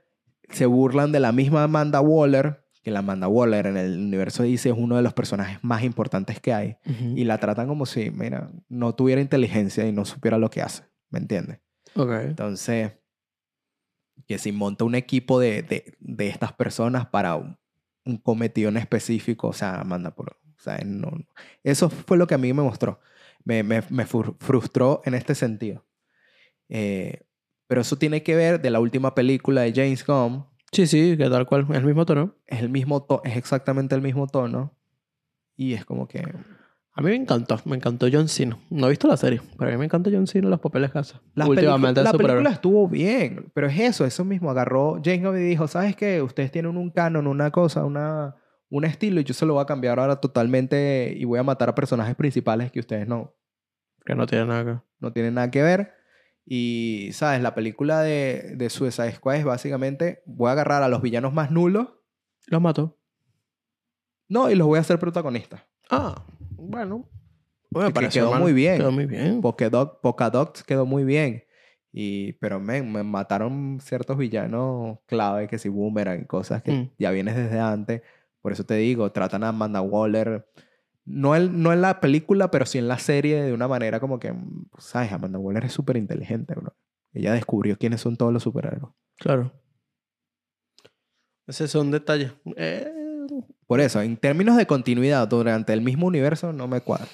[0.49, 4.71] Se burlan de la misma Amanda Waller, que la Amanda Waller en el universo DC
[4.71, 6.77] es uno de los personajes más importantes que hay.
[7.17, 10.85] Y la tratan como si, mira, no tuviera inteligencia y no supiera lo que hace.
[11.11, 11.59] ¿Me entiendes?
[11.95, 12.11] Ok.
[12.23, 12.93] Entonces,
[14.31, 17.59] que si monta un equipo de, de, de estas personas para un,
[18.05, 21.25] un cometido en específico, o sea, Amanda, por, o sea, no, no.
[21.65, 23.01] eso fue lo que a mí me mostró.
[23.43, 25.85] Me, me, me fru- frustró en este sentido.
[26.69, 27.25] Eh,
[27.67, 30.47] pero eso tiene que ver de la última película de James Gunn.
[30.71, 31.67] Sí, sí, que tal cual.
[31.75, 32.37] El mismo tono.
[32.47, 34.77] Es, el mismo to- es exactamente el mismo tono.
[35.57, 36.23] Y es como que...
[36.93, 37.59] A mí me encantó.
[37.65, 38.59] Me encantó John Cena.
[38.69, 40.91] No he visto la serie, pero a mí me encanta John Cena en los papeles
[40.91, 41.15] que hace.
[41.35, 44.51] Las Últimamente la película estuvo bien, pero es eso, eso mismo.
[44.51, 46.21] Agarró James Gunn y dijo, ¿sabes qué?
[46.21, 48.37] Ustedes tienen un canon, una cosa, una,
[48.69, 51.69] un estilo y yo se lo voy a cambiar ahora totalmente y voy a matar
[51.69, 53.35] a personajes principales que ustedes no,
[54.05, 55.95] Que no tiene nada que no tienen nada que ver.
[56.45, 57.41] Y, ¿sabes?
[57.41, 61.51] La película de, de Suicide Squad es básicamente, voy a agarrar a los villanos más
[61.53, 61.89] nulos,
[62.49, 62.99] Los mató.
[64.29, 65.63] no, y los voy a hacer protagonistas.
[65.91, 66.25] Ah,
[66.71, 67.09] bueno.
[67.73, 68.41] Que- que pareció quedó mal.
[68.43, 68.79] muy bien.
[68.79, 69.41] Quedó muy bien.
[69.41, 71.45] Polkadot, Polkadot quedó muy bien.
[71.93, 76.91] Y, pero me, me mataron ciertos villanos clave, que si Boomerang, cosas que Mm.
[76.99, 78.03] ya vienes desde antes.
[78.41, 80.49] Por eso te digo, tratan a Amanda Waller,
[81.05, 84.19] no, el, no en la película, pero sí en la serie, de una manera como
[84.21, 84.33] que,
[84.79, 85.13] ¿sabes?
[85.13, 86.75] Amanda Waller es súper inteligente, bro.
[87.13, 88.93] Ella descubrió quiénes son todos los superhéroes.
[89.17, 89.53] Claro.
[91.47, 92.33] Ese son detalles.
[92.57, 93.00] Eh,
[93.67, 97.07] Por eso, en términos de continuidad durante el mismo universo, no me cuadra.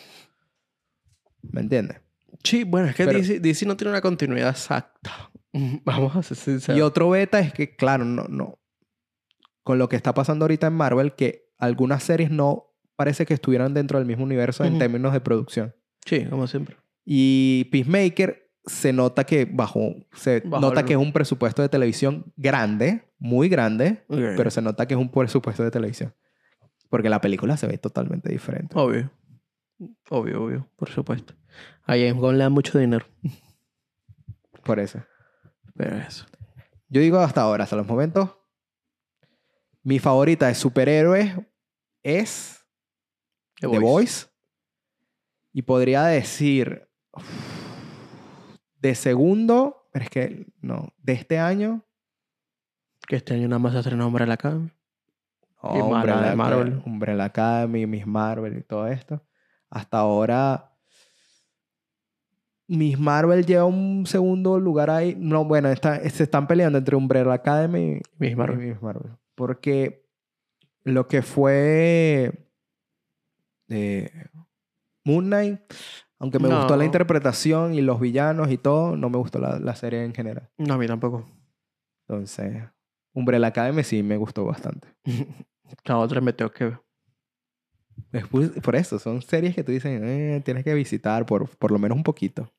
[1.43, 1.99] ¿Me entiendes?
[2.45, 5.31] sí, bueno, es que Pero- DC, DC no tiene una continuidad exacta.
[5.85, 6.79] Vamos a ser sinceros.
[6.79, 8.59] Y otro beta es que, claro, no, no.
[9.62, 13.75] Con lo que está pasando ahorita en Marvel, que algunas series no parece que estuvieran
[13.75, 14.79] dentro del mismo universo en Ujú.
[14.79, 15.75] términos de producción.
[16.05, 16.77] Sí, como siempre.
[17.05, 21.69] Y Peacemaker se nota que bajo, se Bajó nota el- que es un presupuesto de
[21.69, 26.14] televisión grande, muy grande, pero se nota que es un presupuesto de televisión.
[26.89, 28.77] Porque la película se ve totalmente diferente.
[28.79, 29.11] Obvio.
[30.09, 30.69] Obvio, obvio.
[30.77, 31.35] Por supuesto.
[31.85, 33.07] A James Gunn le da mucho dinero.
[34.64, 35.01] Por eso.
[35.75, 36.27] Pero eso.
[36.89, 38.31] Yo digo hasta ahora, hasta los momentos,
[39.83, 41.33] mi favorita de superhéroes
[42.03, 42.64] es
[43.61, 43.67] The.
[43.79, 44.27] Voice.
[45.53, 46.86] Y podría decir
[48.87, 51.84] de segundo, pero es que no, de este año,
[53.07, 54.11] Que este año nada más se estrenó
[55.62, 56.82] Y Umbrella, de Marvel.
[56.84, 59.22] Umbrella Academy, Miss Marvel y todo esto.
[59.70, 60.72] Hasta ahora,
[62.68, 65.14] Miss Marvel lleva un segundo lugar ahí.
[65.16, 68.59] No, bueno, está, se están peleando entre Umbrella Academy Miss y Marvel.
[68.59, 69.12] Miss Marvel.
[69.34, 70.07] Porque
[70.84, 72.51] lo que fue
[73.68, 74.11] eh,
[75.05, 75.61] Moon Knight,
[76.19, 79.75] aunque me gustó la interpretación y los villanos y todo, no me gustó la, la
[79.75, 80.49] serie en general.
[80.57, 81.25] No, a mí tampoco.
[82.09, 82.62] Entonces,
[83.12, 84.89] Umbrella Academy sí me gustó bastante.
[85.85, 86.81] La otra me tengo que ver.
[88.62, 91.97] Por eso, son series que tú dices, eh, tienes que visitar por, por lo menos
[91.97, 92.53] un poquito.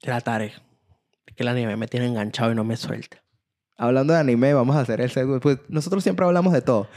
[0.00, 0.52] Trataré.
[1.26, 3.22] Es que el anime me tiene enganchado y no me suelta.
[3.76, 5.40] Hablando de anime, vamos a hacer el segundo.
[5.40, 6.88] Pues nosotros siempre hablamos de todo.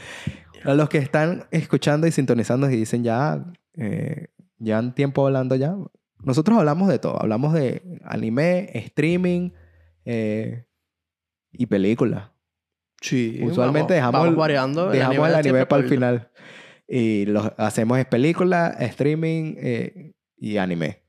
[0.64, 3.44] A los que están escuchando y sintonizando y dicen ya,
[3.74, 4.28] eh,
[4.64, 5.76] ya han tiempo hablando ya.
[6.22, 7.20] Nosotros hablamos de todo.
[7.20, 9.50] Hablamos de anime, streaming
[10.04, 10.66] eh,
[11.52, 12.30] y películas.
[13.00, 13.40] Sí.
[13.42, 14.88] Usualmente vamos- dejamos, vamos el- variando.
[14.90, 16.30] dejamos el anime siempre para el final.
[16.88, 21.02] Y los, hacemos es película, streaming eh, y anime.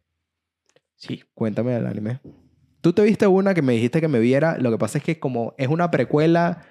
[0.96, 1.24] Sí.
[1.34, 2.20] Cuéntame del anime.
[2.82, 4.58] Tú te viste una que me dijiste que me viera.
[4.58, 6.62] Lo que pasa es que como es una precuela,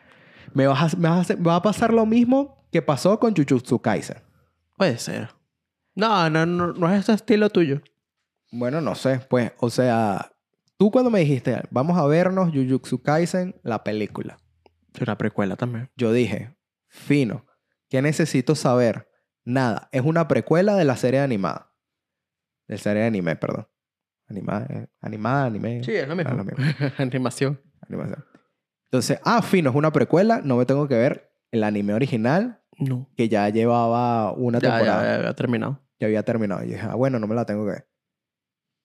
[0.53, 3.81] me, vas a- me vas a va a pasar lo mismo que pasó con Jujutsu
[3.81, 4.19] Kaisen.
[4.77, 5.31] Puede ser.
[5.95, 7.81] No, no, no, no es ese estilo tuyo.
[8.51, 9.21] Bueno, no sé.
[9.29, 10.33] Pues, o sea,
[10.77, 14.39] tú cuando me dijiste, vamos a vernos Jujutsu Kaisen, la película.
[14.95, 15.91] Es una precuela también.
[15.97, 16.57] Yo dije,
[16.89, 17.47] fino,
[17.89, 19.09] ¿qué necesito saber?
[19.45, 21.73] Nada, es una precuela de la serie animada.
[22.67, 23.69] De la serie de anime, perdón.
[24.27, 25.85] Animada, eh, animada, anime.
[25.85, 26.33] Sí, es lo mismo.
[26.33, 26.65] Ah, lo mismo.
[26.99, 27.61] Animación.
[27.83, 28.25] Animación.
[28.85, 33.09] Entonces, ah, fino, es una precuela, no me tengo que ver el anime original No.
[33.17, 35.03] que ya llevaba una Ya, temporada.
[35.05, 35.81] ya, ya, ya terminado.
[36.01, 36.65] Ya había terminado.
[36.65, 37.89] Y dije, ah, bueno, no me la tengo que ver.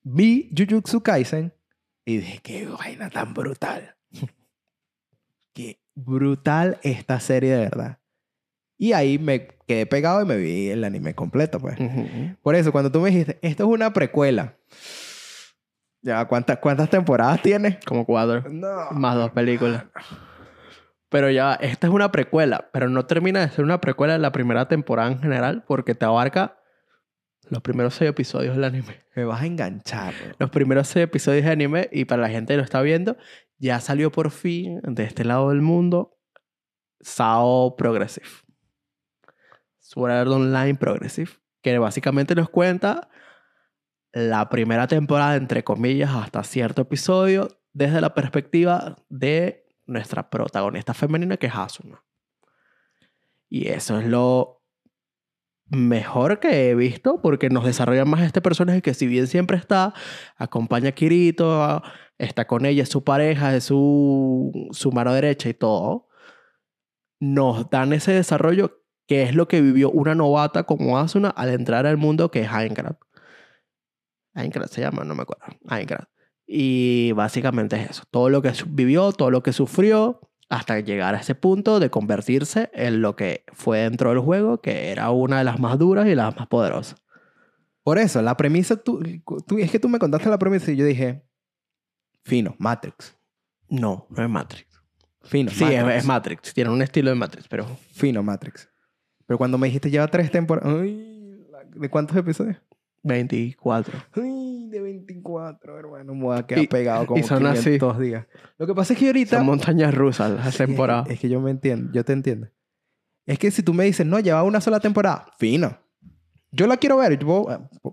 [0.04, 1.54] Vi Jujutsu Kaisen
[2.06, 3.96] y dije, qué vaina tan brutal.
[5.54, 8.00] qué brutal esta serie de verdad.
[8.78, 11.78] Y ahí me quedé pegado y me vi el anime completo, pues.
[12.42, 14.56] Por eso, cuando tú me dijiste, esto es una precuela.
[16.02, 17.78] Ya, ¿cuántas, cuántas temporadas tiene?
[17.86, 18.50] Como cuatro.
[18.50, 18.90] No.
[18.92, 19.84] Más dos películas.
[21.10, 24.32] Pero ya, esta es una precuela, pero no termina de ser una precuela de la
[24.32, 26.60] primera temporada en general porque te abarca
[27.50, 29.04] los primeros seis episodios del anime.
[29.16, 30.14] Me vas a enganchar.
[30.14, 30.36] bro.
[30.38, 33.18] Los primeros seis episodios de anime y para la gente que lo está viendo,
[33.58, 36.18] ya salió por fin de este lado del mundo
[37.02, 38.28] Sao Progressive.
[39.80, 41.32] Sword Art Online Progressive,
[41.64, 43.10] que básicamente nos cuenta
[44.12, 51.38] la primera temporada, entre comillas, hasta cierto episodio, desde la perspectiva de nuestra protagonista femenina,
[51.38, 52.04] que es Asuna.
[53.50, 54.64] Y eso es lo
[55.66, 59.94] mejor que he visto, porque nos desarrolla más este personaje que si bien siempre está,
[60.38, 61.82] acompaña a Kirito,
[62.18, 66.08] está con ella, es su pareja, es su, su mano derecha y todo,
[67.20, 71.86] nos dan ese desarrollo que es lo que vivió una novata como Asuna al entrar
[71.88, 72.98] al mundo que es Aincrad.
[74.36, 75.46] Aincrad se llama, no me acuerdo.
[75.68, 76.06] Aincrad.
[76.52, 78.04] Y básicamente es eso.
[78.10, 80.20] Todo lo que vivió, todo lo que sufrió,
[80.50, 84.90] hasta llegar a ese punto de convertirse en lo que fue dentro del juego, que
[84.90, 86.96] era una de las más duras y las más poderosas.
[87.84, 89.00] Por eso, la premisa, tú,
[89.48, 91.24] tú- es que tú me contaste la premisa y yo dije,
[92.24, 93.16] fino, Matrix.
[93.70, 94.82] No, no es Matrix.
[95.22, 95.98] Fino, Sí, es, Matrix.
[95.98, 96.54] es Matrix.
[96.56, 98.68] Tiene un estilo de Matrix, pero Fino, Matrix.
[99.28, 100.74] Pero cuando me dijiste lleva tres temporadas...
[100.84, 102.58] ¿De cuántos episodios?
[103.04, 103.98] 24.
[104.14, 106.14] Ay, de 24, hermano.
[106.16, 107.64] Me voy a quedar Y- pegado como y son así.
[107.64, 108.28] 500 días.
[108.58, 109.38] Lo que pasa es que ahorita...
[109.38, 111.04] Son montañas rusas la Sí, es que- temporada.
[111.10, 112.48] Es, que yo me entiendo, yo te entiendo.
[113.26, 115.78] Es que si tú me dices, no, lleva una sola temporada, fino.
[116.52, 117.20] Yo la quiero ver.
[117.20, 117.46] Yo,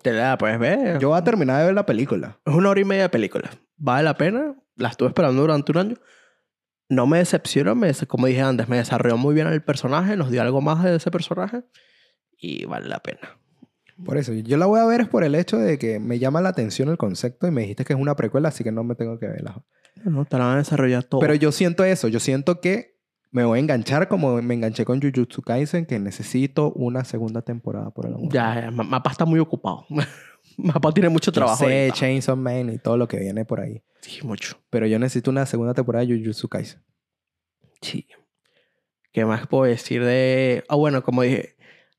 [0.03, 0.99] Te la puedes ver.
[0.99, 2.39] yo voy a terminar de ver la película.
[2.47, 3.51] Es una hora y media de película.
[3.77, 4.55] Vale la pena.
[4.77, 5.97] La estuve esperando durante un año.
[6.89, 7.75] No me decepcionó.
[7.75, 10.17] Me, como dije antes, me desarrolló muy bien el personaje.
[10.17, 11.65] Nos dio algo más de ese personaje.
[12.39, 13.39] Y vale la pena.
[14.05, 16.41] Por eso, yo la voy a ver es por el hecho de que me llama
[16.43, 18.95] la atención el concepto y me dijiste que es una precuela, así que no me
[18.95, 19.65] tengo que verla.
[20.05, 21.21] No, te la van a desarrollar todo.
[21.21, 22.99] Pero yo siento eso, yo siento que
[23.31, 27.91] me voy a enganchar como me enganché con Jujutsu Kaisen, que necesito una segunda temporada
[27.91, 28.31] por el amor.
[28.33, 29.87] Ya, ya, Ma- Mapa está muy ocupado.
[30.59, 31.65] Mapa tiene mucho Yo trabajo.
[31.65, 31.95] sé, ahorita.
[31.97, 33.83] Chainsaw Man y todo lo que viene por ahí.
[34.03, 34.59] Sí, mucho.
[34.71, 36.83] Pero yo necesito una segunda temporada de Jujutsu Kaisen.
[37.81, 38.07] Sí.
[39.13, 40.65] ¿Qué más puedo decir de...?
[40.69, 41.57] Ah, bueno, como dije,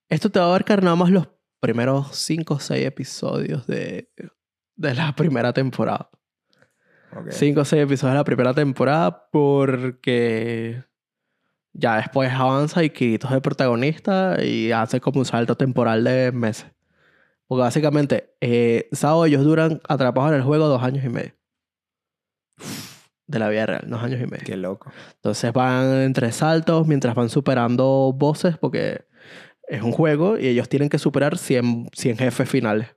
[0.10, 1.28] esto te va a abarcar nada más los
[1.60, 4.10] primeros 5 o 6 episodios de,
[4.76, 6.10] de la primera temporada.
[7.16, 7.32] Ok.
[7.32, 10.84] 5 o 6 episodios de la primera temporada porque
[11.74, 16.32] ya después avanza y Kirito es el protagonista y hace como un salto temporal de
[16.32, 16.72] meses.
[17.48, 21.34] Porque básicamente, eh, Sao ellos duran atrapados en el juego dos años y medio.
[23.28, 24.46] De la vida real, dos años y medio.
[24.46, 24.92] Qué loco.
[25.16, 29.06] Entonces van entre saltos mientras van superando bosses porque
[29.68, 32.96] es un juego y ellos tienen que superar 100, 100 jefes finales.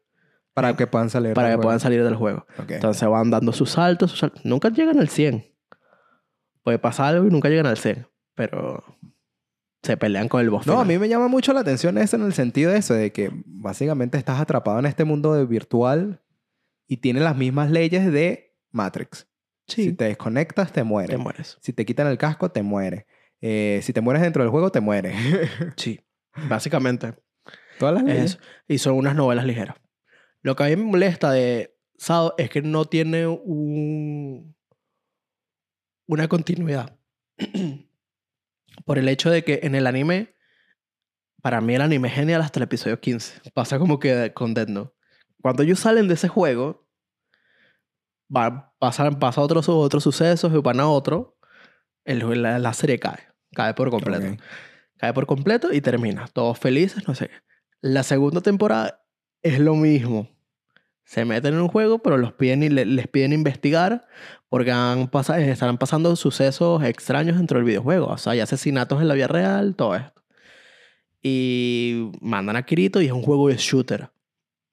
[0.55, 1.35] Para que puedan salir.
[1.35, 1.67] para del que juego.
[1.67, 2.47] puedan salir del juego.
[2.69, 4.45] Entonces van dando sus saltos, sus saltos.
[4.45, 5.45] Nunca llegan al 100.
[6.63, 8.07] Puede pasar algo y nunca llegan al 100.
[8.35, 8.85] Pero
[9.83, 10.67] se pelean con el boss.
[10.67, 13.13] No, a mí me llama mucho la atención eso en el sentido de eso, de
[13.13, 16.23] que básicamente estás atrapado en este mundo de virtual
[16.87, 19.27] y tiene las mismas leyes de Matrix.
[19.67, 21.11] Si te desconectas, te mueres.
[21.11, 21.59] te mueres.
[21.61, 23.05] Si te quitan el casco, te mueres.
[23.41, 25.15] Eh, si te mueres dentro del juego, te mueres.
[25.77, 26.01] Sí,
[26.49, 27.15] básicamente.
[27.79, 28.39] Todas las leyes.
[28.69, 29.77] Y son unas novelas ligeras.
[30.43, 34.55] Lo que a mí me molesta de Sao es que no tiene un,
[36.07, 36.99] una continuidad.
[38.85, 40.35] Por el hecho de que en el anime,
[41.43, 43.51] para mí el anime es genial hasta el episodio 15.
[43.53, 44.95] Pasa como que con Death Note.
[45.43, 46.87] Cuando ellos salen de ese juego,
[48.35, 51.37] va, pasan, pasa otros otros sucesos y van a otro,
[52.05, 53.29] el- la, la serie cae.
[53.53, 54.27] Cae por completo.
[55.01, 56.27] Cae por completo y termina.
[56.33, 57.35] Todos felices, no sé qué.
[57.81, 59.03] La segunda temporada
[59.43, 60.29] es lo mismo.
[61.05, 64.07] Se meten en un juego, pero los piden y les piden investigar
[64.49, 68.07] porque han estarán pasando sucesos extraños dentro del videojuego.
[68.09, 70.23] O sea, hay asesinatos en la vida real, todo esto.
[71.23, 74.11] Y mandan a Kirito y es un juego de shooter.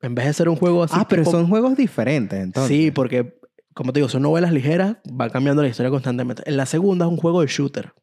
[0.02, 0.96] En vez de ser un juego así.
[0.98, 2.70] Ah, pero tipo- son juegos diferentes, entonces.
[2.78, 3.40] Sí, porque,
[3.74, 6.44] como te digo, son novelas ligeras, van cambiando la historia constantemente.
[6.46, 7.94] En la segunda es un juego de shooter.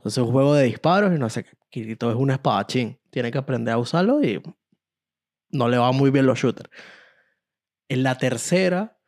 [0.00, 1.50] Entonces es un juego de disparos y no sé qué.
[1.68, 2.98] Kirito es un espadachín.
[3.10, 4.42] Tiene que aprender a usarlo y
[5.50, 6.70] no le va muy bien los shooters.
[7.90, 8.98] En la tercera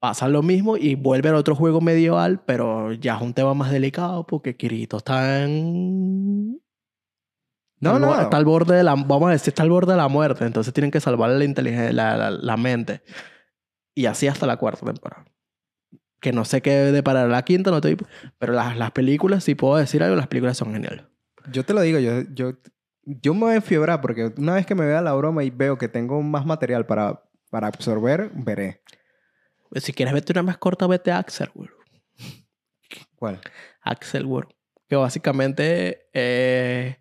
[0.00, 3.70] pasa lo mismo y vuelve al otro juego medieval, pero ya es un tema más
[3.70, 6.52] delicado porque Kirito está en...
[7.78, 8.18] No, no.
[8.18, 8.94] Está al borde de la...
[8.94, 10.46] Vamos a decir, está al borde de la muerte.
[10.46, 13.02] Entonces tienen que salvarle la inteligencia, la, la, la mente.
[13.94, 15.26] Y así hasta la cuarta temporada.
[16.22, 17.94] Que no sé qué deparará la quinta, no te
[18.38, 21.04] Pero las, las películas, si puedo decir algo, las películas son geniales.
[21.50, 22.52] Yo te lo digo, yo, yo,
[23.04, 25.76] yo me voy a enfiebrar porque una vez que me vea la broma y veo
[25.76, 28.82] que tengo más material para, para absorber, veré.
[29.74, 31.74] Si quieres verte una más corta, vete a Axel World.
[33.16, 33.40] ¿Cuál?
[33.82, 34.50] Axel World.
[34.88, 36.98] Que básicamente eh,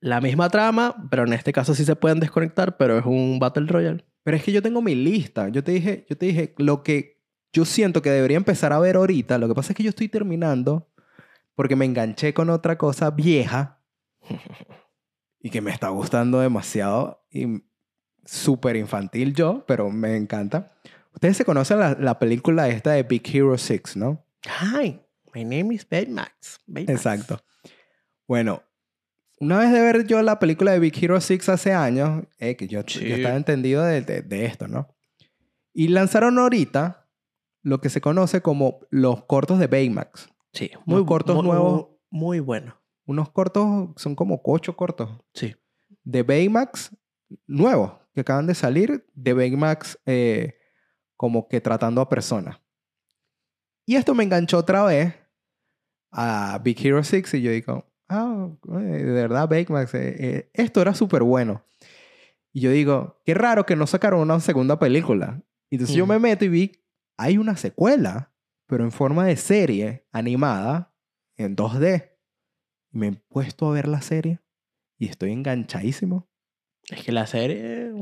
[0.00, 3.66] la misma trama, pero en este caso sí se pueden desconectar, pero es un Battle
[3.66, 4.04] Royale.
[4.22, 5.48] Pero es que yo tengo mi lista.
[5.48, 7.19] Yo te dije, yo te dije lo que
[7.52, 9.38] yo siento que debería empezar a ver ahorita.
[9.38, 10.88] Lo que pasa es que yo estoy terminando
[11.54, 13.82] porque me enganché con otra cosa vieja
[15.40, 17.62] y que me está gustando demasiado y
[18.24, 20.72] súper infantil yo, pero me encanta.
[21.12, 24.24] Ustedes se conocen la, la película esta de Big Hero 6, ¿no?
[24.44, 25.00] Hi,
[25.34, 26.60] my name is Baymax.
[26.66, 26.90] Baymax.
[26.94, 27.42] Exacto.
[28.28, 28.62] Bueno,
[29.40, 32.68] una vez de ver yo la película de Big Hero 6 hace años, eh, que
[32.68, 33.08] yo, Sí.
[33.08, 34.94] yo estaba entendido de, de- de esto, ¿no?
[35.72, 36.99] Y lanzaron ahorita
[37.62, 40.28] lo que se conoce como los cortos de Baymax.
[40.52, 41.86] Sí, Unos cortos muy, nuevos.
[42.10, 42.76] Muy bueno.
[43.06, 45.54] Unos cortos, son como ocho cortos, Sí.
[46.04, 46.96] de Baymax
[47.46, 50.54] nuevos, que acaban de salir, de Baymax eh,
[51.16, 52.60] como que tratando a personas.
[53.86, 55.14] Y esto me enganchó otra vez
[56.12, 60.80] a Big Hero 6 y yo digo, ah, eh, de verdad Baymax, eh, eh, esto
[60.80, 61.62] era súper bueno.
[62.52, 65.42] Y yo digo, qué raro que no sacaron una segunda película.
[65.70, 66.08] Entonces yo Mm.
[66.08, 66.72] me meto y vi,
[67.20, 68.32] hay una secuela,
[68.66, 70.94] pero en forma de serie animada
[71.36, 72.10] en 2D.
[72.92, 74.40] Y me he puesto a ver la serie
[74.98, 76.28] y estoy enganchadísimo.
[76.88, 77.92] Es que la serie...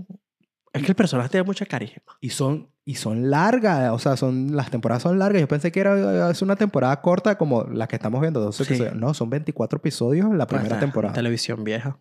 [0.73, 2.17] Es que el personaje tiene mucha carisma.
[2.21, 5.41] Y son, y son largas, o sea, son, las temporadas son largas.
[5.41, 8.75] Yo pensé que era es una temporada corta como la que estamos viendo, 12 Sí.
[8.75, 8.95] episodios.
[8.97, 11.15] No, son 24 episodios la primera temporada.
[11.15, 11.99] Televisión vieja.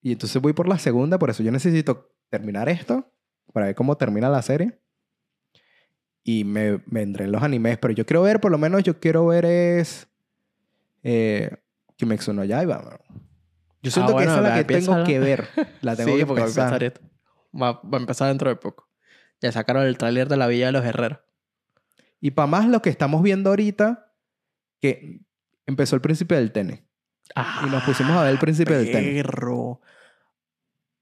[0.00, 3.12] Y entonces voy por la segunda, por eso yo necesito terminar esto
[3.52, 4.80] para ver cómo termina la serie.
[6.28, 9.26] Y me vendré en los animes, pero yo quiero ver, por lo menos yo quiero
[9.26, 10.08] ver es
[11.04, 11.56] eh,
[11.96, 12.78] Kimetsu no Yaiba.
[12.78, 12.98] bro.
[13.80, 15.48] Yo siento Ah, bueno, que esa es la que tengo la- que ver.
[15.82, 16.82] La tengo sí, que porque va a empezar.
[16.82, 17.08] empezar.
[17.54, 18.88] Va, va a empezar dentro de poco.
[19.40, 21.18] Ya sacaron el tráiler de la Villa de los Herreros.
[22.20, 24.12] Y para más lo que estamos viendo ahorita,
[24.80, 25.20] que
[25.66, 26.82] empezó el príncipe del tenis.
[27.64, 29.22] Y nos pusimos a ver el príncipe del tenis.
[29.22, 29.80] Perro.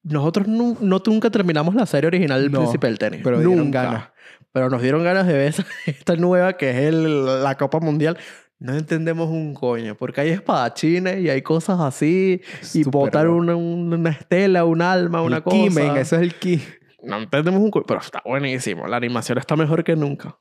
[0.03, 3.21] Nosotros nu- no, nunca terminamos la serie original del No, Príncipe del Tenis.
[3.25, 4.13] pero nunca.
[4.55, 5.55] Pero nos dieron ganas de ver
[5.87, 8.17] esta nueva que es el- la Copa Mundial.
[8.61, 13.57] No entendemos un coño, porque hay espadachines y hay cosas así, y Súper botar una,
[13.57, 15.57] una, estela, un alma, una el cosa.
[15.57, 16.63] ki, men, eso es el ki.
[17.03, 18.87] No entendemos un coño, pero está buenísimo.
[18.87, 20.39] La animación está mejor que nunca.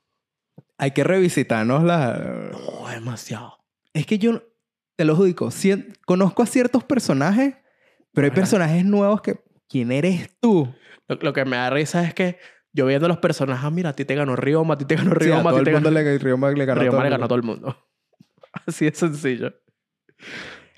[0.78, 2.50] Hay que revisitarnos la...
[2.54, 3.58] Oh, demasiado.
[3.92, 4.42] Es que yo,
[4.96, 7.56] te lo digo, cien- conozco a ciertos personajes,
[8.12, 9.40] pero hay personajes nuevos que...
[9.68, 10.72] ¿Quién eres tú?
[11.08, 12.38] Lo, lo que me da risa es que
[12.74, 15.12] yo viendo los personajes, ah, mira, a ti te ganó Rioma, a ti te ganó
[15.12, 15.90] Sí, a Rioma, a ti te ganó...
[15.90, 17.76] le, Ryoma le ganó a Rioma todo le ganó a todo el mundo.
[18.66, 19.54] Así de sencillo.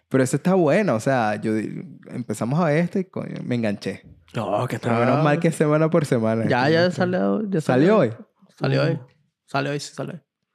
[0.09, 4.03] Pero ese está bueno, o sea, yo empezamos a ver esto y coño, me enganché.
[4.34, 6.47] No, que Pero menos mal que semana por semana.
[6.47, 7.42] Ya, ya salió.
[7.49, 8.12] Ya ¿Salió hoy?
[8.59, 8.92] Salió hoy.
[8.92, 9.07] Uh.
[9.47, 10.22] Salió hoy, sí salió.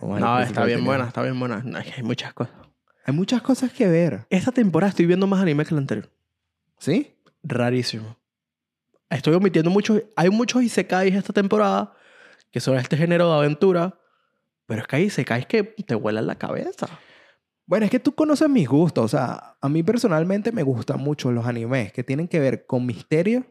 [0.00, 1.62] Vamos ver No, está bien buena, está bien buena.
[1.64, 2.54] No, hay muchas cosas.
[3.04, 4.26] Hay muchas cosas que ver.
[4.30, 6.08] Esta temporada estoy viendo más anime que la anterior.
[6.78, 7.16] ¿Sí?
[7.42, 8.16] Rarísimo.
[9.12, 10.02] Estoy omitiendo muchos.
[10.16, 11.94] Hay muchos isekais esta temporada
[12.50, 13.98] que son este género de aventura.
[14.66, 16.88] Pero es que hay isekais que te vuelan la cabeza.
[17.66, 19.04] Bueno, es que tú conoces mis gustos.
[19.04, 22.86] O sea, a mí personalmente me gustan mucho los animes que tienen que ver con
[22.86, 23.44] misterio,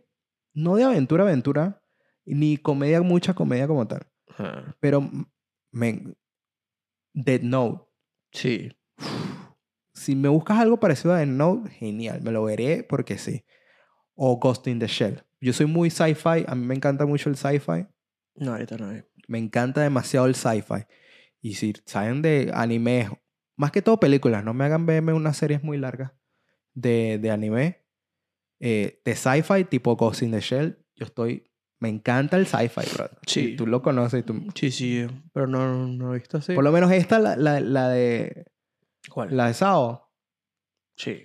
[0.54, 1.84] no de aventura, aventura,
[2.26, 4.08] ni comedia, mucha comedia como tal.
[4.80, 5.10] Pero.
[7.14, 7.84] Dead Note.
[8.32, 8.72] Sí.
[9.94, 12.22] Si me buscas algo parecido a Dead Note, genial.
[12.22, 13.46] Me lo veré porque sí.
[14.16, 15.24] O Ghost in the Shell.
[15.42, 16.46] Yo soy muy sci-fi.
[16.48, 17.88] A mí me encanta mucho el sci-fi.
[18.36, 19.04] No, ahorita no hay.
[19.28, 20.86] Me encanta demasiado el sci-fi.
[21.42, 23.10] Y si saben de anime,
[23.58, 26.12] más que todo películas, no me hagan verme unas series muy largas
[26.74, 27.84] de, de anime,
[28.60, 30.78] eh, de sci-fi tipo Ghost in the Shell.
[30.96, 31.48] Yo estoy.
[31.80, 33.10] Me encanta el sci-fi, bro.
[33.26, 33.40] Sí.
[33.40, 34.24] Y tú lo conoces.
[34.24, 35.08] tú- Sí, sí.
[35.34, 36.54] Pero no, no he visto así.
[36.54, 38.46] Por lo menos esta, la, la, la de.
[39.10, 39.36] ¿Cuál?
[39.36, 40.12] La de Sao.
[40.96, 41.24] Sí.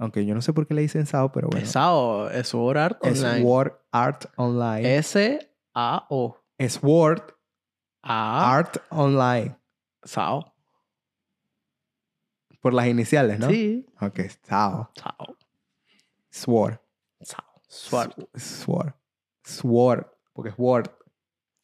[0.00, 1.62] Aunque yo no sé por qué le dicen Sao, pero bueno.
[1.62, 2.30] Pesado.
[2.30, 3.42] Es Sword Art Es Online.
[3.42, 4.96] Sword Art Online.
[4.96, 6.38] S-A-O.
[6.56, 7.22] Es Sword
[8.02, 8.56] A.
[8.56, 9.58] Art Online.
[10.02, 10.54] Sao.
[12.62, 13.50] Por las iniciales, ¿no?
[13.50, 13.86] Sí.
[14.00, 14.90] Ok, Sao.
[14.94, 15.36] Sao.
[16.30, 16.80] Sword.
[17.20, 17.44] Sao.
[17.68, 18.14] Sword.
[18.34, 18.94] Sword.
[19.44, 20.06] Sword.
[20.32, 20.90] Porque es Word.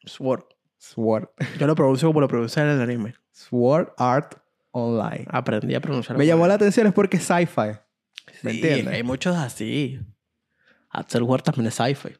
[0.04, 0.44] Sword.
[0.76, 1.30] Sword.
[1.58, 3.14] Yo lo pronuncio como lo pronuncia en el anime.
[3.30, 4.34] Sword Art
[4.72, 5.24] Online.
[5.30, 6.18] Aprendí a pronunciarlo.
[6.18, 7.85] Me llamó la atención es porque es sci-fi.
[8.42, 8.94] ¿Me Sí, entiendes?
[8.94, 9.98] Hay muchos así.
[10.90, 12.16] Axel Ward también es sci-fi.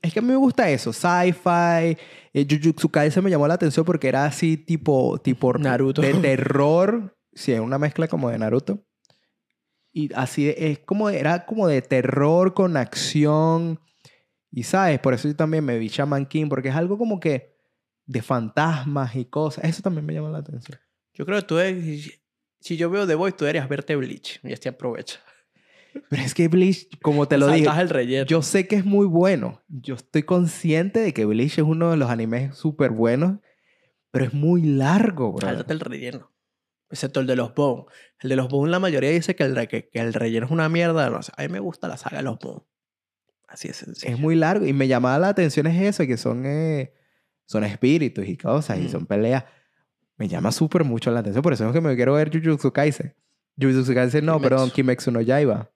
[0.00, 0.92] Es que a mí me gusta eso.
[0.92, 1.96] Sci-fi.
[2.32, 5.18] Eh, Jujutsu Kaisen me llamó la atención porque era así tipo...
[5.18, 6.00] tipo Naruto.
[6.02, 7.16] De terror.
[7.32, 8.84] Sí, es una mezcla como de Naruto.
[9.92, 11.10] Y así es como...
[11.10, 13.78] Era como de terror con acción.
[14.50, 16.48] Y sabes, por eso yo también me vi Shaman King.
[16.48, 17.54] Porque es algo como que...
[18.06, 19.64] De fantasmas y cosas.
[19.64, 20.78] Eso también me llama la atención.
[21.14, 22.20] Yo creo que tú eres-
[22.60, 24.40] Si yo veo The Voice, tú deberías verte Bleach.
[24.42, 25.20] Y así aprovecha.
[26.10, 27.64] Pero es que Bleach, como te lo dije...
[27.66, 28.26] Saltas el relleno.
[28.26, 29.62] Yo sé que es muy bueno.
[29.68, 33.38] Yo estoy consciente de que Bleach es uno de los animes súper buenos,
[34.10, 35.46] pero es muy largo, bro.
[35.46, 36.30] Sáltate el relleno.
[36.90, 37.86] Excepto el de los Bones.
[38.20, 40.52] El de los Bones, la mayoría dice que el, re- que, que el relleno es
[40.52, 41.10] una mierda.
[41.10, 41.18] No.
[41.36, 42.62] A mí me gusta la saga de los Bones.
[43.48, 44.12] Así es sencillo.
[44.12, 46.92] Es muy largo y me llamaba la atención es eso, que son, eh,
[47.46, 48.88] son espíritus y cosas y Mm.
[48.88, 49.44] son peleas.
[50.16, 53.14] Me llama súper mucho la atención, por eso es que me quiero ver Jujutsu Kaisen.
[53.60, 54.48] Jujutsu Kaisen no, Kimetsu.
[54.48, 55.70] perdón, Kimetsu no Yaiba.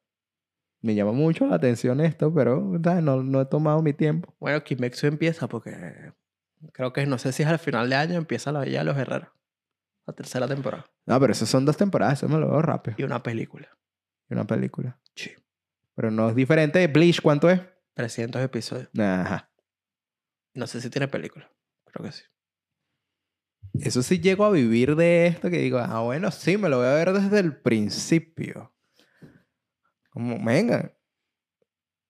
[0.80, 3.02] Me llama mucho la atención esto, pero ¿sabes?
[3.02, 4.34] No, no he tomado mi tiempo.
[4.38, 6.12] Bueno, Kimetsu empieza porque
[6.72, 8.96] creo que no sé si es al final de año empieza la Villa de los
[8.96, 9.28] Herreros.
[10.06, 10.86] La tercera temporada.
[11.04, 12.96] No, pero eso son dos temporadas, eso me lo veo rápido.
[12.98, 13.68] Y una película.
[14.30, 14.98] Y una película.
[15.14, 15.32] Sí.
[15.94, 16.86] Pero no es diferente.
[16.86, 17.60] Bleach, ¿cuánto es?
[17.94, 18.88] 300 episodios.
[18.98, 19.50] Ajá.
[20.54, 21.50] No sé si tiene película.
[21.84, 22.22] Creo que sí.
[23.74, 26.86] Eso sí llego a vivir de esto que digo, ah, bueno, sí, me lo voy
[26.86, 28.72] a ver desde el principio.
[30.18, 30.92] Como, venga,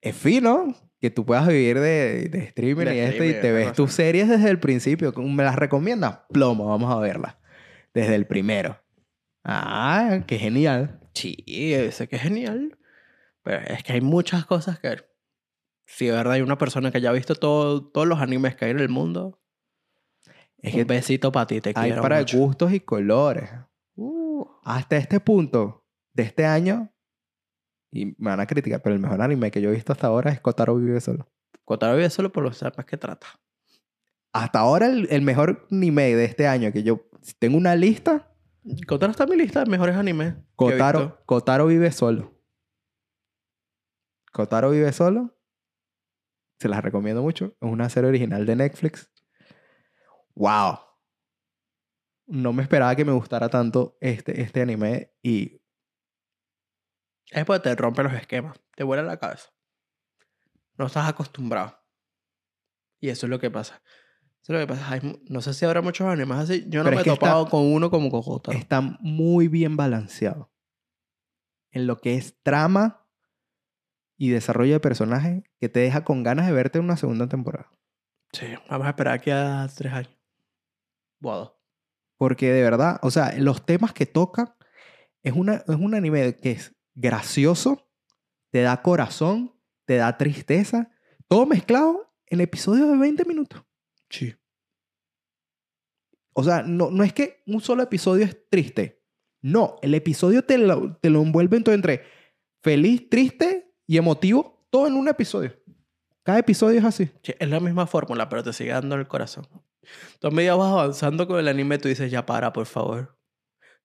[0.00, 3.74] es fino que tú puedas vivir de, de streaming De y esto y te ves
[3.74, 5.12] tus series desde el principio.
[5.12, 6.20] ¿Cómo ¿Me las recomiendas?
[6.30, 7.36] Plomo, vamos a verlas.
[7.92, 8.80] Desde el primero.
[9.44, 11.00] Ah, qué genial.
[11.12, 11.36] Sí,
[11.92, 12.78] sé que es genial.
[13.42, 15.04] Pero es que hay muchas cosas que.
[15.84, 18.64] Si de verdad hay una persona que ya ha visto todo, todos los animes que
[18.64, 19.38] hay en el mundo,
[20.62, 22.38] Es un que besito para ti, te hay quiero para mucho.
[22.38, 23.50] gustos y colores.
[23.96, 25.84] Uh, Hasta este punto
[26.14, 26.90] de este año,
[27.90, 30.30] y me van a criticar, pero el mejor anime que yo he visto hasta ahora
[30.30, 31.28] es Kotaro Vive Solo.
[31.64, 33.26] Kotaro vive solo por los temas que trata.
[34.32, 38.32] Hasta ahora el, el mejor anime de este año que yo si tengo una lista,
[38.86, 40.34] Kotaro está en mi lista de mejores animes.
[40.56, 41.22] Kotaro.
[41.24, 42.34] Kotaro vive solo.
[44.32, 45.36] Kotaro vive solo.
[46.58, 47.56] Se las recomiendo mucho.
[47.60, 49.10] Es una serie original de Netflix.
[50.34, 50.78] ¡Wow!
[52.26, 55.62] No me esperaba que me gustara tanto este, este anime y
[57.30, 58.58] Es porque te rompe los esquemas.
[58.74, 59.50] Te vuela la cabeza.
[60.76, 61.78] No estás acostumbrado.
[63.00, 63.82] Y eso es lo que pasa.
[64.42, 64.90] Eso es lo que pasa.
[64.92, 66.64] Hay no sé si habrá muchos animes así.
[66.68, 68.56] Yo no Pero me he que está- topado con uno como con Kotaro.
[68.58, 70.50] está muy bien balanceado.
[71.70, 73.06] En lo que es trama
[74.16, 77.70] y desarrollo de personaje que te deja con ganas de verte en una segunda temporada.
[78.32, 80.16] Sí, vamos a esperar aquí a tres años.
[81.20, 81.52] Dos.
[82.16, 84.56] Porque de verdad, o sea, los temas que toca
[85.22, 87.88] es, una, es un anime que es gracioso,
[88.50, 90.90] te da corazón, te da tristeza,
[91.28, 93.62] todo mezclado en episodios de 20 minutos.
[94.10, 94.34] Sí.
[96.34, 99.02] O sea, no, no es que un solo episodio es triste.
[99.40, 102.02] No, el episodio te lo, te lo envuelve todo entre
[102.62, 105.52] feliz, triste y emotivo, todo en un episodio.
[106.24, 107.10] Cada episodio es así.
[107.22, 109.46] Sí, Es la misma fórmula, pero te sigue dando el corazón.
[110.20, 113.16] Tú a medida vas avanzando con el anime, tú dices, ya para, por favor.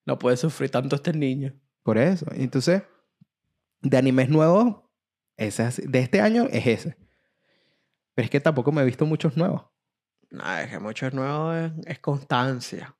[0.06, 1.54] No puede sufrir tanto este niño.
[1.84, 2.26] Por eso.
[2.34, 2.84] Entonces,
[3.84, 4.78] de animes nuevos,
[5.38, 6.98] ese es de este año es ese.
[8.16, 9.64] Pero es que tampoco me he visto muchos nuevos.
[10.32, 12.96] Nada, es que mucho nuevo es, es constancia.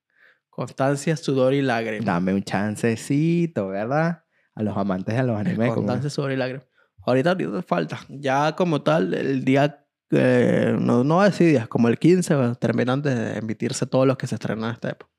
[0.50, 2.06] Constancia, sudor y lágrimas.
[2.06, 4.24] Dame un chancecito, ¿verdad?
[4.54, 5.70] A los amantes de los animes.
[5.70, 6.68] como- Constancia, sudor y lágrimas.
[7.06, 8.00] Ahorita, ahorita falta.
[8.08, 13.86] Ya como tal, el día, eh, no, no días, como el 15, terminan de emitirse
[13.88, 15.12] todos los que se estrenan esta época.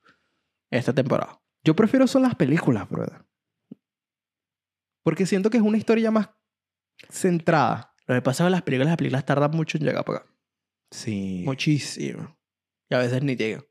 [0.71, 1.41] Esta temporada.
[1.65, 3.25] Yo prefiero son las películas, brother.
[5.05, 6.31] Porque siento que es una historia más
[7.11, 7.95] centrada.
[8.07, 10.29] Lo que pasa con las películas, las películas tardan mucho en llegar para acá.
[10.91, 11.43] Sí.
[11.45, 12.37] Muchísimo.
[12.91, 13.65] Y a veces ni llegan.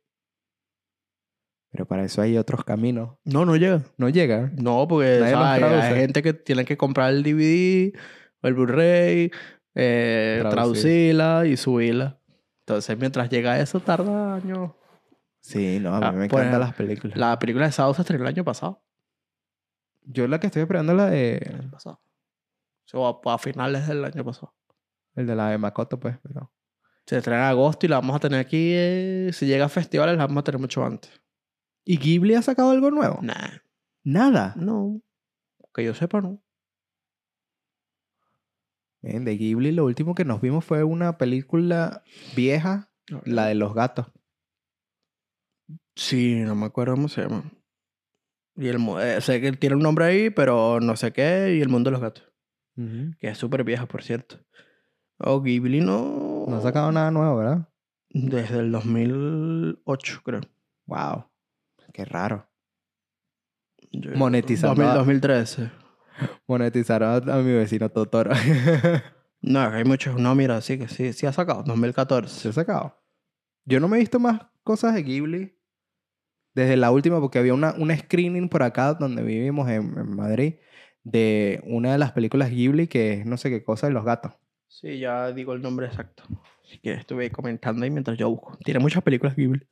[1.71, 3.17] Pero para eso hay otros caminos.
[3.23, 3.83] No, no llegan.
[3.97, 4.51] No llega.
[4.55, 7.97] No, porque hay, gente que tiene que comprar el DVD
[8.41, 9.31] o el Blu-ray,
[9.73, 10.51] eh, Traducir.
[10.53, 12.19] traducirla y subirla.
[12.59, 14.71] Entonces, mientras llega eso, tarda años.
[15.41, 17.17] Sí, no, a mí Ah, me por encantan las películas.
[17.17, 18.83] La película de Sábado se estrenó el año pasado.
[20.05, 21.55] Yo la que estoy esperando es la El de...
[21.59, 22.01] año pasado.
[22.93, 24.53] O a, a finales del año pasado.
[25.15, 26.17] El de la de Makoto, pues.
[26.21, 26.51] Pero...
[27.05, 28.71] Se estrena en agosto y la vamos a tener aquí.
[28.73, 31.11] eh, si llega a festivales, la vamos a tener mucho antes.
[31.85, 33.19] ¿Y Ghibli ha sacado algo nuevo?
[33.21, 33.57] Nah,
[34.03, 34.53] Nada.
[34.57, 35.01] no.
[35.73, 36.41] Que yo sepa, no.
[39.01, 42.03] De Ghibli lo último que nos vimos fue una película
[42.35, 42.89] vieja,
[43.25, 44.07] la de los gatos.
[45.95, 47.51] Sí, no me acuerdo cómo se llama.
[48.55, 51.55] Y el, eh, sé que tiene un nombre ahí, pero no sé qué.
[51.57, 52.23] Y el mundo de los gatos.
[53.19, 54.39] Que es súper vieja, por cierto.
[55.19, 56.45] Oh, Ghibli no.
[56.47, 57.69] No ha sacado nada nuevo, ¿verdad?
[58.09, 60.41] Desde el 2008, creo.
[60.87, 61.25] Wow.
[61.93, 62.47] Qué raro.
[63.91, 65.71] Yo- Monetizando 2000, a- 2013.
[66.47, 68.31] Monetizaron a, a mi vecino Totoro.
[69.45, 70.15] No, hay muchos.
[70.17, 71.63] No, mira, sí que sí, sí ha sacado.
[71.63, 72.39] 2014.
[72.39, 73.03] ¿Se ha sacado?
[73.65, 75.59] Yo no me he visto más cosas de Ghibli
[76.53, 80.55] desde la última, porque había una, un screening por acá donde vivimos en, en Madrid
[81.03, 84.33] de una de las películas Ghibli que es no sé qué cosa de los gatos.
[84.67, 86.23] Sí, ya digo el nombre exacto.
[86.63, 88.57] Así que estuve comentando ahí mientras yo busco.
[88.63, 89.67] Tiene muchas películas Ghibli.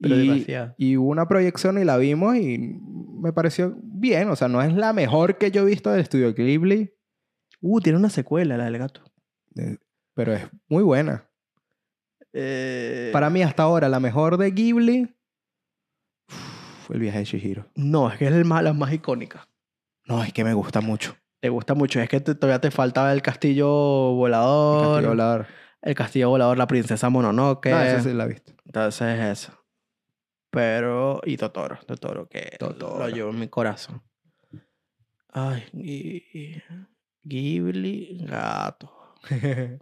[0.00, 2.78] Pero y, y hubo una proyección y la vimos y
[3.20, 4.28] me pareció bien.
[4.30, 6.94] O sea, no es la mejor que yo he visto del estudio Ghibli,
[7.60, 9.02] Uh, tiene una secuela, la del gato.
[10.14, 11.28] pero es muy buena.
[12.32, 15.16] Eh, Para mí, hasta ahora, la mejor de Ghibli
[16.88, 17.66] fue el viaje de Shihiro.
[17.74, 19.46] No, es que es el más, la más icónica.
[20.06, 21.14] No, es que me gusta mucho.
[21.38, 22.00] Te gusta mucho.
[22.00, 24.86] Es que te- todavía te faltaba el castillo El volador.
[24.94, 25.46] Castillo Volador.
[25.82, 27.66] El castillo volador, la princesa Mononoke.
[27.70, 28.54] No, eso sí la he visto.
[28.64, 29.52] Entonces eso.
[30.50, 32.98] Pero, y Totoro, Totoro, que Totoro.
[33.06, 34.02] lo llevo en mi corazón.
[35.30, 36.62] Ay, Ghi-
[37.22, 38.90] Ghibli, gato.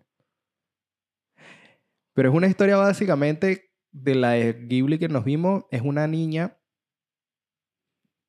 [2.14, 5.64] Pero es una historia básicamente de la de Ghibli que nos vimos.
[5.70, 6.58] Es una niña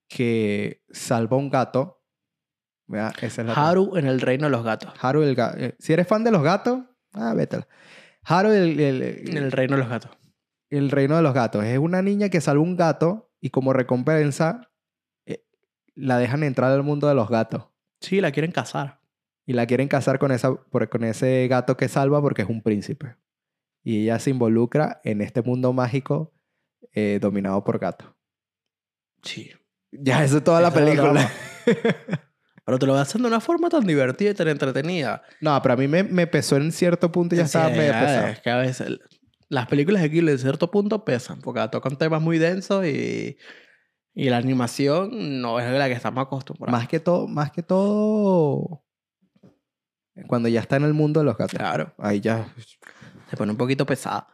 [0.07, 2.03] que salva a un gato.
[3.21, 4.93] Esa es la Haru en el reino de los gatos.
[5.01, 5.57] Haru el gato.
[5.79, 6.79] Si eres fan de los gatos,
[7.13, 7.67] ah, vétela.
[8.23, 10.11] Haru el, el, En el reino de los gatos.
[10.69, 11.63] el reino de los gatos.
[11.65, 14.71] Es una niña que salva un gato y como recompensa
[15.25, 15.45] eh,
[15.95, 17.65] la dejan entrar al mundo de los gatos.
[17.99, 19.01] Sí, la quieren casar.
[19.45, 23.15] Y la quieren casar con, esa, con ese gato que salva porque es un príncipe.
[23.83, 26.33] Y ella se involucra en este mundo mágico
[26.93, 28.13] eh, dominado por gatos.
[29.23, 29.51] Sí.
[29.91, 31.29] Ya, eso es toda la película.
[32.65, 35.21] Pero te lo hacen de una forma tan divertida y tan entretenida.
[35.39, 37.93] no, pero a mí me, me pesó en cierto punto y ya estaba Sí, medio
[37.95, 38.27] ah, pesado.
[38.27, 39.01] Es que a veces el-
[39.49, 43.37] las películas de Ghibli en cierto punto pesan, porque tocan temas muy densos y,
[44.13, 46.77] y la animación no es la que estamos acostumbrados.
[46.77, 48.83] Más que todo, más que todo,
[50.27, 51.57] cuando ya está en el mundo de los gatos.
[51.57, 52.53] Claro, Ahí ya,
[53.29, 54.27] se pone un poquito pesada.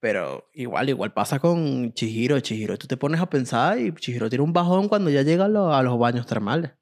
[0.00, 2.40] Pero igual, igual pasa con Chihiro.
[2.40, 5.48] Chihiro, tú te pones a pensar y Chihiro tiene un bajón cuando ya llega a,
[5.48, 6.72] lo- a los baños termales.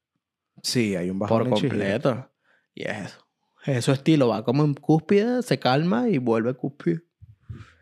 [0.63, 1.71] sí, hay un bajón por en Chihiro.
[1.71, 2.31] completo.
[2.75, 3.27] Y es eso.
[3.67, 7.03] Es su estilo, va como en cúspide, se calma y vuelve cúspide.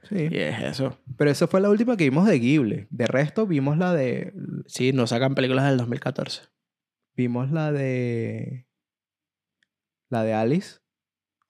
[0.08, 0.28] Sí.
[0.30, 0.96] Y es eso.
[1.18, 2.86] Pero esa fue la última que vimos de Ghibli.
[2.90, 4.32] De resto, vimos la de.
[4.66, 6.42] Sí, no sacan películas del 2014.
[7.14, 8.66] Vimos la de.
[10.08, 10.78] La de Alice.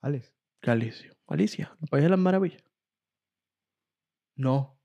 [0.01, 0.33] Alice.
[0.63, 1.15] Alicia.
[1.29, 2.63] Alicia, el país de las maravillas.
[4.37, 4.79] No.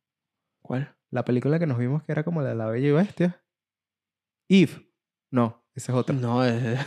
[0.61, 0.95] ¿Cuál?
[1.09, 3.43] La película que nos vimos que era como la de la Bella y Bestia.
[4.47, 4.91] Eve.
[5.29, 6.15] No, esa es otra.
[6.15, 6.79] No, es.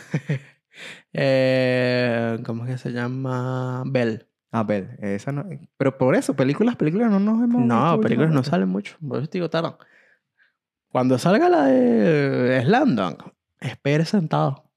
[1.12, 3.82] eh, ¿Cómo es que se llama?
[3.86, 4.28] Bell.
[4.50, 4.96] Ah, Belle.
[5.00, 5.46] Esa no.
[5.76, 7.62] Pero por eso, películas, películas no nos hemos.
[7.62, 8.96] No, películas no salen mucho.
[9.06, 9.76] Por eso te digo, tardan.
[10.88, 13.24] Cuando salga la de Slamdunk,
[13.60, 14.70] espere sentado.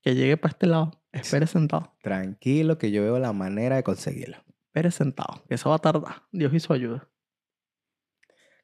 [0.00, 1.02] Que llegue para este lado.
[1.12, 1.94] Espere sentado.
[2.02, 4.38] Tranquilo que yo veo la manera de conseguirlo.
[4.66, 5.42] Espere sentado.
[5.48, 6.22] Eso va a tardar.
[6.32, 7.08] Dios hizo ayuda.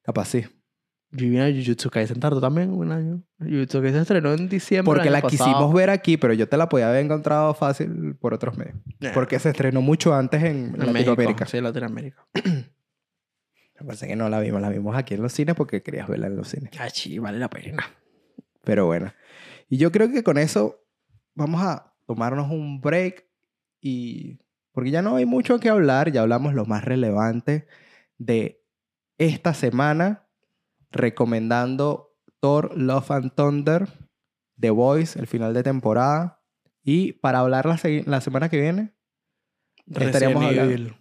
[0.07, 0.45] Capaz sí.
[1.11, 3.23] Yo vi a Jujutsu Kaisen tardó también un año.
[3.39, 5.73] Jujutsu Kaisen se estrenó en diciembre Porque la año quisimos pasado.
[5.73, 8.77] ver aquí, pero yo te la podía haber encontrado fácil por otros medios.
[9.01, 11.16] Eh, Porque se estrenó mucho antes en, en Latinoamérica.
[11.16, 11.45] México.
[11.47, 12.27] Sí, Latinoamérica.
[13.78, 16.28] Me parece que no la vimos, la vimos aquí en los cines porque querías verla
[16.28, 16.70] en los cines.
[16.95, 17.85] Sí, vale la pena.
[18.65, 19.12] Pero bueno.
[19.69, 20.83] Y yo creo que con eso
[21.35, 23.27] vamos a tomarnos un break
[23.81, 24.39] y
[24.73, 27.66] porque ya no hay mucho que hablar, ya hablamos lo más relevante
[28.19, 28.62] de
[29.18, 30.28] esta semana
[30.90, 33.88] recomendando Thor Love and Thunder,
[34.59, 36.43] The Voice, el final de temporada
[36.82, 38.94] y para hablar la, se- la semana que viene
[39.86, 40.97] Estaríamos Resident hablando- Evil.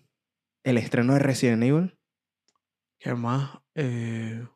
[0.63, 1.99] el estreno de Resident Evil,
[2.99, 3.59] ¿Qué más?
[3.75, 4.47] Eh,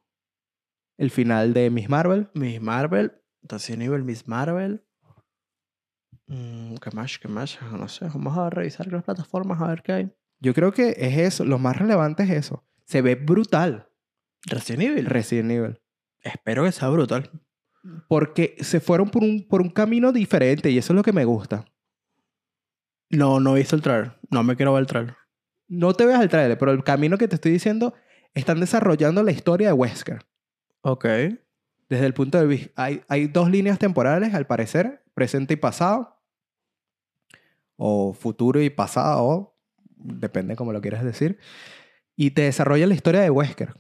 [0.98, 3.22] el final de Miss Marvel, Miss Marvel.
[3.44, 4.86] Resident Evil, Miss Marvel.
[6.28, 7.20] Mm, ¿Qué más?
[7.20, 7.60] ¿Qué más?
[7.72, 8.06] No sé.
[8.08, 10.12] Vamos a revisar las plataformas a ver qué hay.
[10.42, 12.66] yo creo que es eso, lo más relevante es eso.
[12.90, 13.88] Se ve brutal
[14.48, 15.06] Resident Evil.
[15.06, 15.80] Resident Evil.
[16.22, 17.30] Espero que sea brutal.
[18.08, 21.24] Porque se fueron por un, por un camino diferente y eso es lo que me
[21.24, 21.66] gusta.
[23.12, 24.18] No, no he visto el trailer.
[24.32, 25.16] No me quiero ver el trailer.
[25.68, 27.94] No te veas el trailer, pero el camino que te estoy diciendo,
[28.34, 30.26] están desarrollando la historia de Wesker.
[30.82, 31.06] Ok.
[31.90, 32.72] Desde el punto de vista...
[32.76, 36.20] Hay, hay dos líneas temporales, al parecer, presente y pasado.
[37.76, 39.56] O futuro y pasado,
[39.96, 41.38] depende como lo quieras decir.
[42.22, 43.74] Y te desarrolla la historia de Wesker.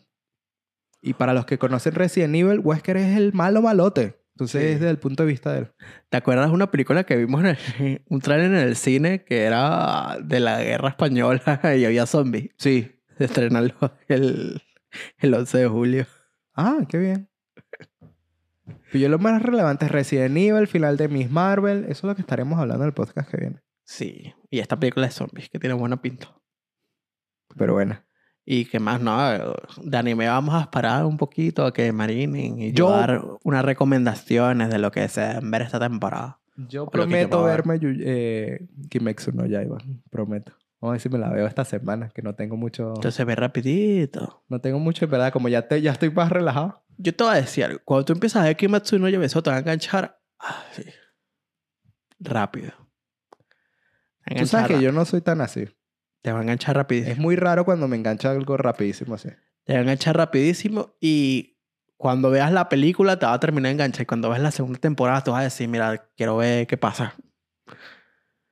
[1.02, 4.18] Y para los que conocen Resident Evil, Wesker es el malo malote.
[4.34, 4.68] Entonces Sí.
[4.76, 5.72] desde el punto de vista de él.
[6.08, 7.58] ¿Te acuerdas de una película que vimos en el-
[8.08, 11.42] un trailer en el cine que era de la guerra española
[11.78, 12.52] y había zombies?
[12.58, 13.02] Sí.
[13.18, 13.74] Se estrenó el,
[14.08, 14.62] el,
[15.18, 16.06] el 11 de julio.
[16.54, 17.30] Ah, qué bien.
[18.94, 21.84] Yo lo más relevante es Resident Evil, final de Miss Marvel.
[21.90, 23.60] Eso es lo que estaremos hablando en el podcast que viene.
[23.84, 24.34] Sí.
[24.50, 26.34] Y esta película de zombies que tiene buena pinta.
[27.58, 28.02] Pero bueno.
[28.52, 29.16] Y que más, no,
[29.84, 33.64] de anime vamos a esperar un poquito a que marinen y Yo- yo dar unas
[33.64, 36.40] recomendaciones de lo que se deben ver esta temporada.
[36.56, 39.78] Yo prometo verme eh, Kimetsu no Yaiba.
[40.10, 40.54] Prometo.
[40.82, 42.88] Vamos a ver si me la veo esta semana, que no tengo mucho...
[42.88, 44.44] Entonces se ve rapidito.
[44.50, 45.32] No tengo mucho, verdad.
[45.32, 46.84] Como ya, te, ya estoy más relajado.
[46.98, 47.80] Yo te voy a decir algo.
[47.86, 50.86] Cuando tú empiezas a ver Kimetsu no Yaiba, eso te va a enganchar ah, sí.
[52.20, 52.72] rápido.
[54.40, 55.68] Tú sabes que yo no soy tan así.
[56.22, 57.12] Te va a enganchar rapidísimo.
[57.14, 59.30] Es muy raro cuando me engancha algo rapidísimo así.
[59.64, 61.58] Te va a enganchar rapidísimo y
[61.98, 64.04] cuando veas la película te va a terminar de enganchar.
[64.04, 67.16] Y cuando ves la segunda temporada tú vas a decir, mira, quiero ver qué pasa.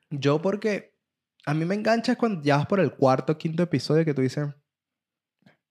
[0.09, 0.95] Yo porque
[1.45, 4.21] a mí me engancha es cuando ya vas por el cuarto, quinto episodio que tú
[4.21, 4.47] dices,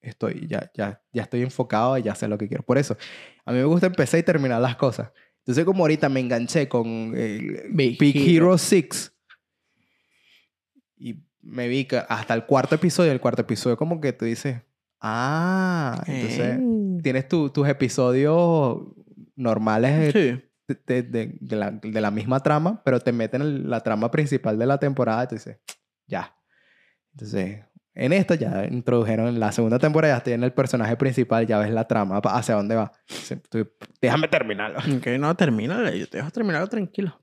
[0.01, 2.63] estoy, ya, ya, ya estoy enfocado, ya sé lo que quiero.
[2.63, 2.97] Por eso,
[3.45, 5.11] a mí me gusta empezar y terminar las cosas.
[5.39, 7.99] Entonces como ahorita me enganché con eh, Big.
[8.01, 9.13] Hero 6
[10.97, 14.63] y me vi que hasta el cuarto episodio, el cuarto episodio como que tú dices,
[15.01, 16.99] ah, entonces Eh.
[17.03, 18.79] tienes tu- tus episodios
[19.37, 20.75] normales de, Sí.
[20.87, 24.59] de, de- de la, de la misma trama, pero te meten en la trama principal
[24.59, 25.59] de la temporada y tú dices,
[26.07, 26.35] ya.
[27.13, 27.65] Entonces,
[27.97, 31.59] en esta ya introdujeron en la segunda temporada, ya estoy en el personaje principal, ya
[31.59, 32.93] ves la trama, hacia dónde va.
[33.51, 33.69] Tú-
[34.01, 34.79] déjame terminarlo.
[34.97, 35.91] Ok, no, termina.
[35.93, 37.19] Yo te dejo terminar tranquilo.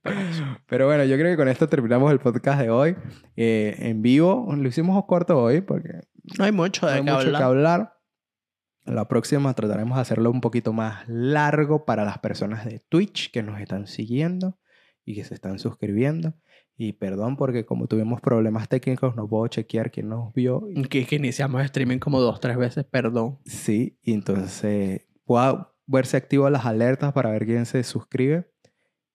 [0.68, 2.95] Pero bueno, yo creo que con esto terminamos el podcast de hoy.
[3.36, 6.02] Eh, en vivo, lo hicimos corto hoy porque
[6.38, 7.40] no hay mucho no de hay qué mucho hablar.
[7.40, 7.94] que hablar.
[8.86, 13.41] La próxima trataremos de hacerlo un poquito más largo para las personas de Twitch que
[13.41, 14.60] nos están siguiendo
[15.06, 16.34] y que se están suscribiendo.
[16.76, 20.68] Y perdón porque como tuvimos problemas técnicos no puedo chequear quién nos vio.
[20.90, 23.40] Que, que iniciamos streaming como dos, tres veces, perdón.
[23.45, 28.52] Sí, y entonces pueda verse activo las alertas para ver quién se suscribe.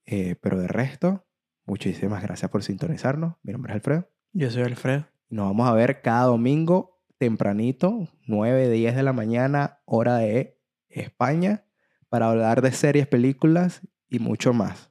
[0.07, 1.27] Eh, pero de resto,
[1.67, 3.35] muchísimas gracias por sintonizarnos.
[3.43, 4.09] Mi nombre es Alfredo.
[4.33, 5.07] Yo soy Alfredo.
[5.29, 10.59] Nos vamos a ver cada domingo tempranito, 9, 10 de la mañana, hora de
[10.89, 11.65] España,
[12.09, 14.91] para hablar de series, películas y mucho más.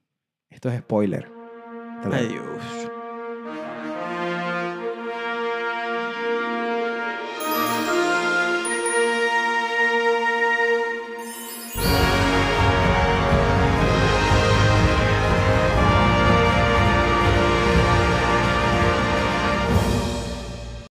[0.49, 1.36] Esto es spoiler.
[2.03, 2.86] Adiós.